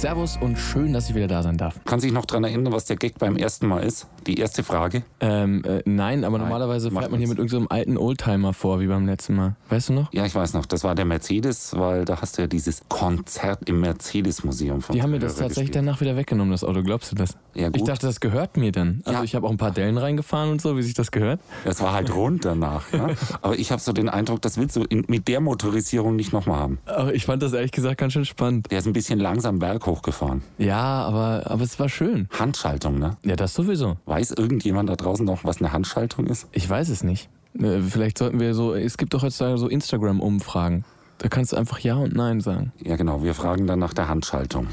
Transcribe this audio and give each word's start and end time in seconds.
Servus 0.00 0.38
und 0.40 0.56
schön, 0.56 0.94
dass 0.94 1.10
ich 1.10 1.14
wieder 1.14 1.28
da 1.28 1.42
sein 1.42 1.58
darf. 1.58 1.74
Kann 1.84 2.00
sich 2.00 2.10
noch 2.10 2.24
daran 2.24 2.44
erinnern, 2.44 2.72
was 2.72 2.86
der 2.86 2.96
Gag 2.96 3.18
beim 3.18 3.36
ersten 3.36 3.66
Mal 3.66 3.80
ist? 3.80 4.06
Die 4.26 4.38
erste 4.38 4.62
Frage? 4.64 5.02
Ähm, 5.20 5.62
äh, 5.66 5.82
nein, 5.84 6.24
aber 6.24 6.38
Nein, 6.38 6.46
normalerweise 6.48 6.90
fährt 6.90 7.10
man 7.10 7.18
hier 7.20 7.28
mit 7.28 7.36
irgendeinem 7.36 7.66
alten 7.68 7.98
Oldtimer 7.98 8.54
vor, 8.54 8.80
wie 8.80 8.86
beim 8.86 9.04
letzten 9.04 9.34
Mal. 9.36 9.56
Weißt 9.68 9.90
du 9.90 9.92
noch? 9.92 10.10
Ja, 10.14 10.24
ich 10.24 10.34
weiß 10.34 10.54
noch. 10.54 10.64
Das 10.64 10.84
war 10.84 10.94
der 10.94 11.04
Mercedes, 11.04 11.76
weil 11.76 12.06
da 12.06 12.18
hast 12.22 12.38
du 12.38 12.42
ja 12.42 12.48
dieses 12.48 12.80
Konzert 12.88 13.68
im 13.68 13.80
Mercedes-Museum 13.80 14.80
von 14.80 14.94
Die 14.94 15.02
haben 15.02 15.10
mir 15.10 15.18
das 15.18 15.32
tatsächlich 15.36 15.66
gespielt. 15.72 15.76
danach 15.76 16.00
wieder 16.00 16.16
weggenommen, 16.16 16.50
das 16.52 16.64
Auto. 16.64 16.82
Glaubst 16.82 17.12
du 17.12 17.16
das? 17.16 17.36
Ja, 17.52 17.66
gut. 17.66 17.76
Ich 17.76 17.84
dachte, 17.84 18.06
das 18.06 18.20
gehört 18.20 18.56
mir 18.56 18.72
dann. 18.72 19.02
Also 19.04 19.18
Ja. 19.18 19.24
ich 19.24 19.34
habe 19.34 19.46
auch 19.46 19.50
ein 19.50 19.58
paar 19.58 19.70
Dellen 19.72 19.98
reingefahren 19.98 20.50
und 20.50 20.62
so, 20.62 20.78
wie 20.78 20.82
sich 20.82 20.94
das 20.94 21.10
gehört. 21.10 21.40
Es 21.66 21.82
war 21.82 21.92
halt 21.92 22.14
rund 22.14 22.46
danach. 22.46 22.90
Ja? 22.94 23.10
Aber 23.42 23.58
ich 23.58 23.70
habe 23.70 23.82
so 23.82 23.92
den 23.92 24.08
Eindruck, 24.08 24.40
das 24.40 24.56
willst 24.56 24.76
du 24.76 24.84
mit 25.08 25.28
der 25.28 25.40
Motorisierung 25.40 26.16
nicht 26.16 26.32
nochmal 26.32 26.58
haben. 26.58 26.78
Aber 26.86 27.14
ich 27.14 27.26
fand 27.26 27.42
das 27.42 27.52
ehrlich 27.52 27.72
gesagt 27.72 27.98
ganz 27.98 28.14
schön 28.14 28.24
spannend. 28.24 28.70
Der 28.70 28.78
ist 28.78 28.86
ein 28.86 28.94
bisschen 28.94 29.18
langsam 29.18 29.58
berghoch 29.58 29.89
gefahren. 30.02 30.42
Ja, 30.58 30.80
aber, 31.02 31.42
aber 31.50 31.62
es 31.62 31.78
war 31.78 31.88
schön. 31.88 32.28
Handschaltung, 32.38 32.98
ne? 32.98 33.16
Ja, 33.24 33.36
das 33.36 33.54
sowieso. 33.54 33.96
Weiß 34.06 34.30
irgendjemand 34.30 34.88
da 34.88 34.96
draußen 34.96 35.24
noch, 35.26 35.44
was 35.44 35.58
eine 35.58 35.72
Handschaltung 35.72 36.26
ist? 36.26 36.46
Ich 36.52 36.68
weiß 36.68 36.88
es 36.88 37.02
nicht. 37.02 37.28
Äh, 37.58 37.80
Vielleicht 37.80 38.18
sollten 38.18 38.38
wir 38.40 38.54
so, 38.54 38.74
es 38.74 38.96
gibt 38.96 39.12
doch 39.14 39.22
heutzutage 39.22 39.58
so 39.58 39.68
Instagram-Umfragen. 39.68 40.84
Da 41.18 41.28
kannst 41.28 41.52
du 41.52 41.56
einfach 41.56 41.78
Ja 41.80 41.96
und 41.96 42.14
Nein 42.14 42.40
sagen. 42.40 42.72
Ja, 42.82 42.96
genau. 42.96 43.22
Wir 43.22 43.34
fragen 43.34 43.66
dann 43.66 43.78
nach 43.78 43.92
der 43.92 44.08
Handschaltung. 44.08 44.68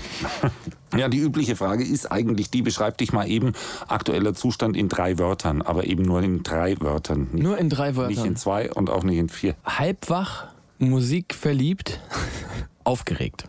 ja, 0.97 1.09
die 1.09 1.17
übliche 1.17 1.57
Frage 1.57 1.83
ist 1.83 2.09
eigentlich 2.09 2.49
die, 2.49 2.61
beschreib 2.61 2.97
dich 2.99 3.11
mal 3.11 3.27
eben 3.27 3.51
aktueller 3.89 4.33
Zustand 4.33 4.77
in 4.77 4.87
drei 4.87 5.17
Wörtern, 5.19 5.61
aber 5.61 5.85
eben 5.87 6.03
nur 6.03 6.23
in 6.23 6.43
drei 6.43 6.79
Wörtern. 6.79 7.27
Nicht, 7.33 7.43
Nur 7.43 7.57
in 7.57 7.69
drei 7.69 7.89
nicht 7.91 7.97
in 7.99 8.15
Wörtern. 8.17 8.35
zwei 8.37 8.71
und 8.71 8.89
auch 8.89 9.03
nicht 9.03 9.17
in 9.17 9.27
vier. 9.27 9.55
Halbwach, 9.65 10.45
Musik 10.79 11.33
verliebt, 11.35 11.99
aufgeregt. 12.85 13.43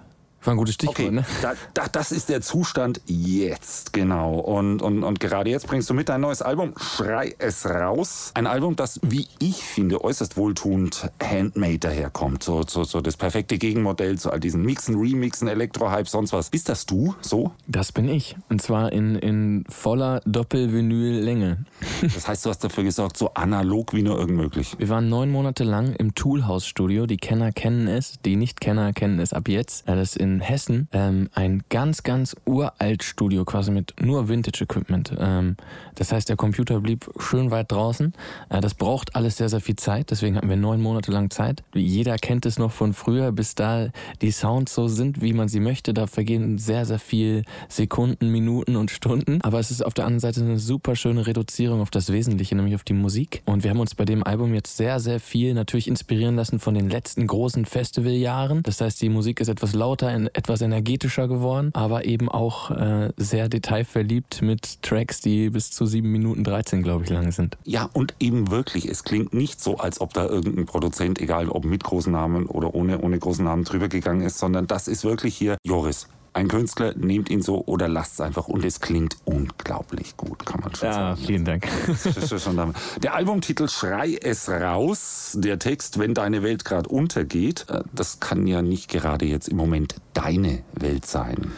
War 0.49 0.55
ein 0.55 0.57
gutes 0.57 0.77
Stichwort, 0.77 0.99
Okay, 0.99 1.11
ne? 1.11 1.27
da, 1.43 1.53
da, 1.75 1.89
das 1.89 2.11
ist 2.11 2.31
der 2.31 2.41
Zustand 2.41 3.03
jetzt, 3.05 3.93
genau. 3.93 4.39
Und, 4.39 4.81
und, 4.81 5.05
und 5.05 5.21
gerade 5.21 5.51
jetzt 5.51 5.67
bringst 5.67 5.91
du 5.91 5.93
mit 5.95 6.09
dein 6.09 6.23
neues 6.23 6.41
Album 6.41 6.73
Schrei 6.79 7.35
es 7.39 7.67
raus. 7.67 8.31
Ein 8.33 8.47
Album, 8.47 8.75
das, 8.75 8.99
wie 9.03 9.29
ich 9.41 9.63
finde, 9.63 10.03
äußerst 10.03 10.39
wohltuend 10.39 11.11
handmade 11.23 11.81
daherkommt. 11.81 12.43
So, 12.43 12.63
so, 12.67 12.85
so 12.85 13.03
das 13.03 13.19
perfekte 13.19 13.59
Gegenmodell 13.59 14.19
zu 14.19 14.31
all 14.31 14.41
diesen 14.41 14.63
Mixen, 14.63 14.99
Remixen, 14.99 15.49
Elektrohype, 15.49 16.09
sonst 16.09 16.33
was. 16.33 16.49
Bist 16.49 16.71
das 16.71 16.87
du 16.87 17.15
so? 17.21 17.53
Das 17.67 17.93
bin 17.93 18.09
ich. 18.09 18.35
Und 18.49 18.63
zwar 18.63 18.91
in, 18.91 19.17
in 19.17 19.65
voller 19.69 20.23
Doppel-Vinyl-Länge. 20.25 21.67
Das 22.15 22.27
heißt, 22.27 22.47
du 22.47 22.51
hast 22.51 22.65
dafür 22.65 22.85
gesorgt, 22.85 23.17
so 23.19 23.35
analog 23.35 23.93
wie 23.93 24.03
nur 24.03 24.19
irgend 24.19 24.37
möglich. 24.39 24.77
Wir 24.79 24.89
waren 24.89 25.11
neun 25.11 25.31
Monate 25.31 25.65
lang 25.65 25.95
im 25.95 26.15
Toolhouse-Studio. 26.15 27.07
Die 27.07 27.17
Kenner 27.19 27.53
kennen 27.53 27.87
es, 27.87 28.19
die 28.25 28.37
Nicht-Kenner 28.37 28.93
kennen 28.93 29.19
es 29.19 29.33
ab 29.33 29.49
jetzt. 29.49 29.87
Das 29.87 29.99
ist 29.99 30.17
Hessen 30.41 30.89
ähm, 30.93 31.29
ein 31.35 31.63
ganz, 31.69 32.03
ganz 32.03 32.37
uralt 32.45 33.03
Studio, 33.03 33.45
quasi 33.45 33.71
mit 33.71 33.95
nur 34.01 34.29
Vintage-Equipment. 34.29 35.13
Ähm, 35.19 35.57
das 35.95 36.13
heißt, 36.13 36.29
der 36.29 36.37
Computer 36.37 36.81
blieb 36.81 37.09
schön 37.19 37.51
weit 37.51 37.73
draußen. 37.73 38.13
Äh, 38.49 38.61
das 38.61 38.75
braucht 38.75 39.17
alles 39.17 39.37
sehr, 39.37 39.49
sehr 39.49 39.61
viel 39.61 39.77
Zeit. 39.77 40.11
Deswegen 40.11 40.37
hatten 40.37 40.49
wir 40.49 40.57
neun 40.57 40.81
Monate 40.81 41.11
lang 41.11 41.31
Zeit. 41.31 41.63
Jeder 41.75 42.17
kennt 42.17 42.47
es 42.47 42.59
noch 42.59 42.73
von 42.73 42.93
früher, 42.93 43.33
bis 43.33 43.55
da 43.55 43.89
die 44.23 44.31
Sounds 44.31 44.75
so 44.75 44.89
sind, 44.89 45.21
wie 45.21 45.33
man 45.33 45.49
sie 45.49 45.61
möchte. 45.61 45.95
Da 45.95 46.07
vergehen 46.07 46.59
sehr, 46.59 46.85
sehr 46.87 46.99
viel 46.99 47.45
Sekunden, 47.69 48.31
Minuten 48.31 48.77
und 48.77 48.91
Stunden. 48.91 49.41
Aber 49.43 49.59
es 49.59 49.71
ist 49.71 49.85
auf 49.85 49.95
der 49.95 50.05
anderen 50.05 50.21
Seite 50.21 50.41
eine 50.41 50.59
super 50.59 50.97
schöne 50.97 51.27
Reduzierung 51.27 51.81
auf 51.81 51.91
das 51.91 52.13
Wesentliche, 52.13 52.55
nämlich 52.55 52.75
auf 52.75 52.85
die 52.85 52.93
Musik. 52.93 53.43
Und 53.45 53.65
wir 53.65 53.71
haben 53.71 53.81
uns 53.81 53.95
bei 53.95 54.05
dem 54.05 54.23
Album 54.25 54.55
jetzt 54.55 54.77
sehr, 54.77 55.01
sehr 55.01 55.21
viel 55.21 55.55
natürlich 55.55 55.89
inspirieren 55.89 56.37
lassen 56.37 56.59
von 56.59 56.75
den 56.75 56.89
letzten 56.89 57.27
großen 57.27 57.65
Festivaljahren. 57.65 58.63
Das 58.63 58.81
heißt, 58.81 59.01
die 59.03 59.09
Musik 59.09 59.41
ist 59.41 59.49
etwas 59.49 59.75
lauter, 59.75 60.13
etwas 60.27 60.61
energetischer 60.61 61.29
geworden, 61.29 61.71
aber 61.75 62.05
eben 62.05 62.29
auch 62.29 62.71
äh, 62.71 63.11
sehr 63.17 63.49
detailverliebt 63.49 64.43
mit 64.43 64.83
Tracks, 64.83 65.21
die 65.21 65.51
bis 65.51 65.71
zu 65.71 65.87
7 65.87 66.11
Minuten 66.11 66.45
13, 66.45 66.83
glaube 66.83 67.05
ich, 67.05 67.11
lang 67.11 67.33
sind. 67.33 67.57
Ja, 67.65 67.89
und 67.93 68.15
eben 68.21 68.51
wirklich, 68.51 68.89
es 68.89 69.05
klingt 69.05 69.33
nicht 69.33 69.61
so, 69.61 69.79
als 69.79 70.01
ob 70.01 70.15
da 70.15 70.27
irgendein 70.27 70.67
Produzent, 70.67 71.21
egal 71.21 71.49
ob 71.49 71.65
mit 71.65 71.85
großen 71.85 72.13
Namen 72.13 72.47
oder 72.47 72.75
ohne, 72.75 73.01
ohne 73.01 73.19
großen 73.19 73.45
Namen 73.45 73.65
drüber 73.65 73.89
gegangen 73.89 74.23
ist, 74.23 74.39
sondern 74.39 74.67
das 74.67 74.89
ist 74.89 75.05
wirklich 75.05 75.37
hier 75.37 75.57
Joris. 75.65 76.09
Ein 76.39 76.47
Künstler, 76.47 76.95
nehmt 76.97 77.31
ihn 77.31 77.43
so 77.43 77.65
oder 77.67 77.89
lasst 77.89 78.13
es 78.13 78.21
einfach 78.21 78.47
und 78.47 78.65
es 78.65 78.79
klingt 78.79 79.17
unglaublich 79.25 80.17
gut, 80.17 80.47
kann 80.47 80.61
man 80.61 80.73
schon 80.73 80.93
sagen. 80.93 81.21
vielen 81.21 81.45
Dank. 81.45 81.67
Der 83.03 83.17
Albumtitel 83.17 83.67
Schrei 83.67 84.17
es 84.23 84.49
raus, 84.49 85.33
der 85.37 85.59
Text 85.59 85.99
Wenn 85.99 86.15
deine 86.15 86.45
Welt 86.45 86.65
gerade 86.65 86.89
untergeht, 86.89 87.67
äh, 87.69 87.83
das 87.93 88.21
kann 88.21 88.47
ja 88.47 88.63
nicht 88.63 88.89
gerade 88.89 89.27
jetzt 89.27 89.49
im 89.49 89.57
Moment 89.57 89.97
deine 90.15 90.63
Welt 90.75 91.07
sein. 91.07 91.51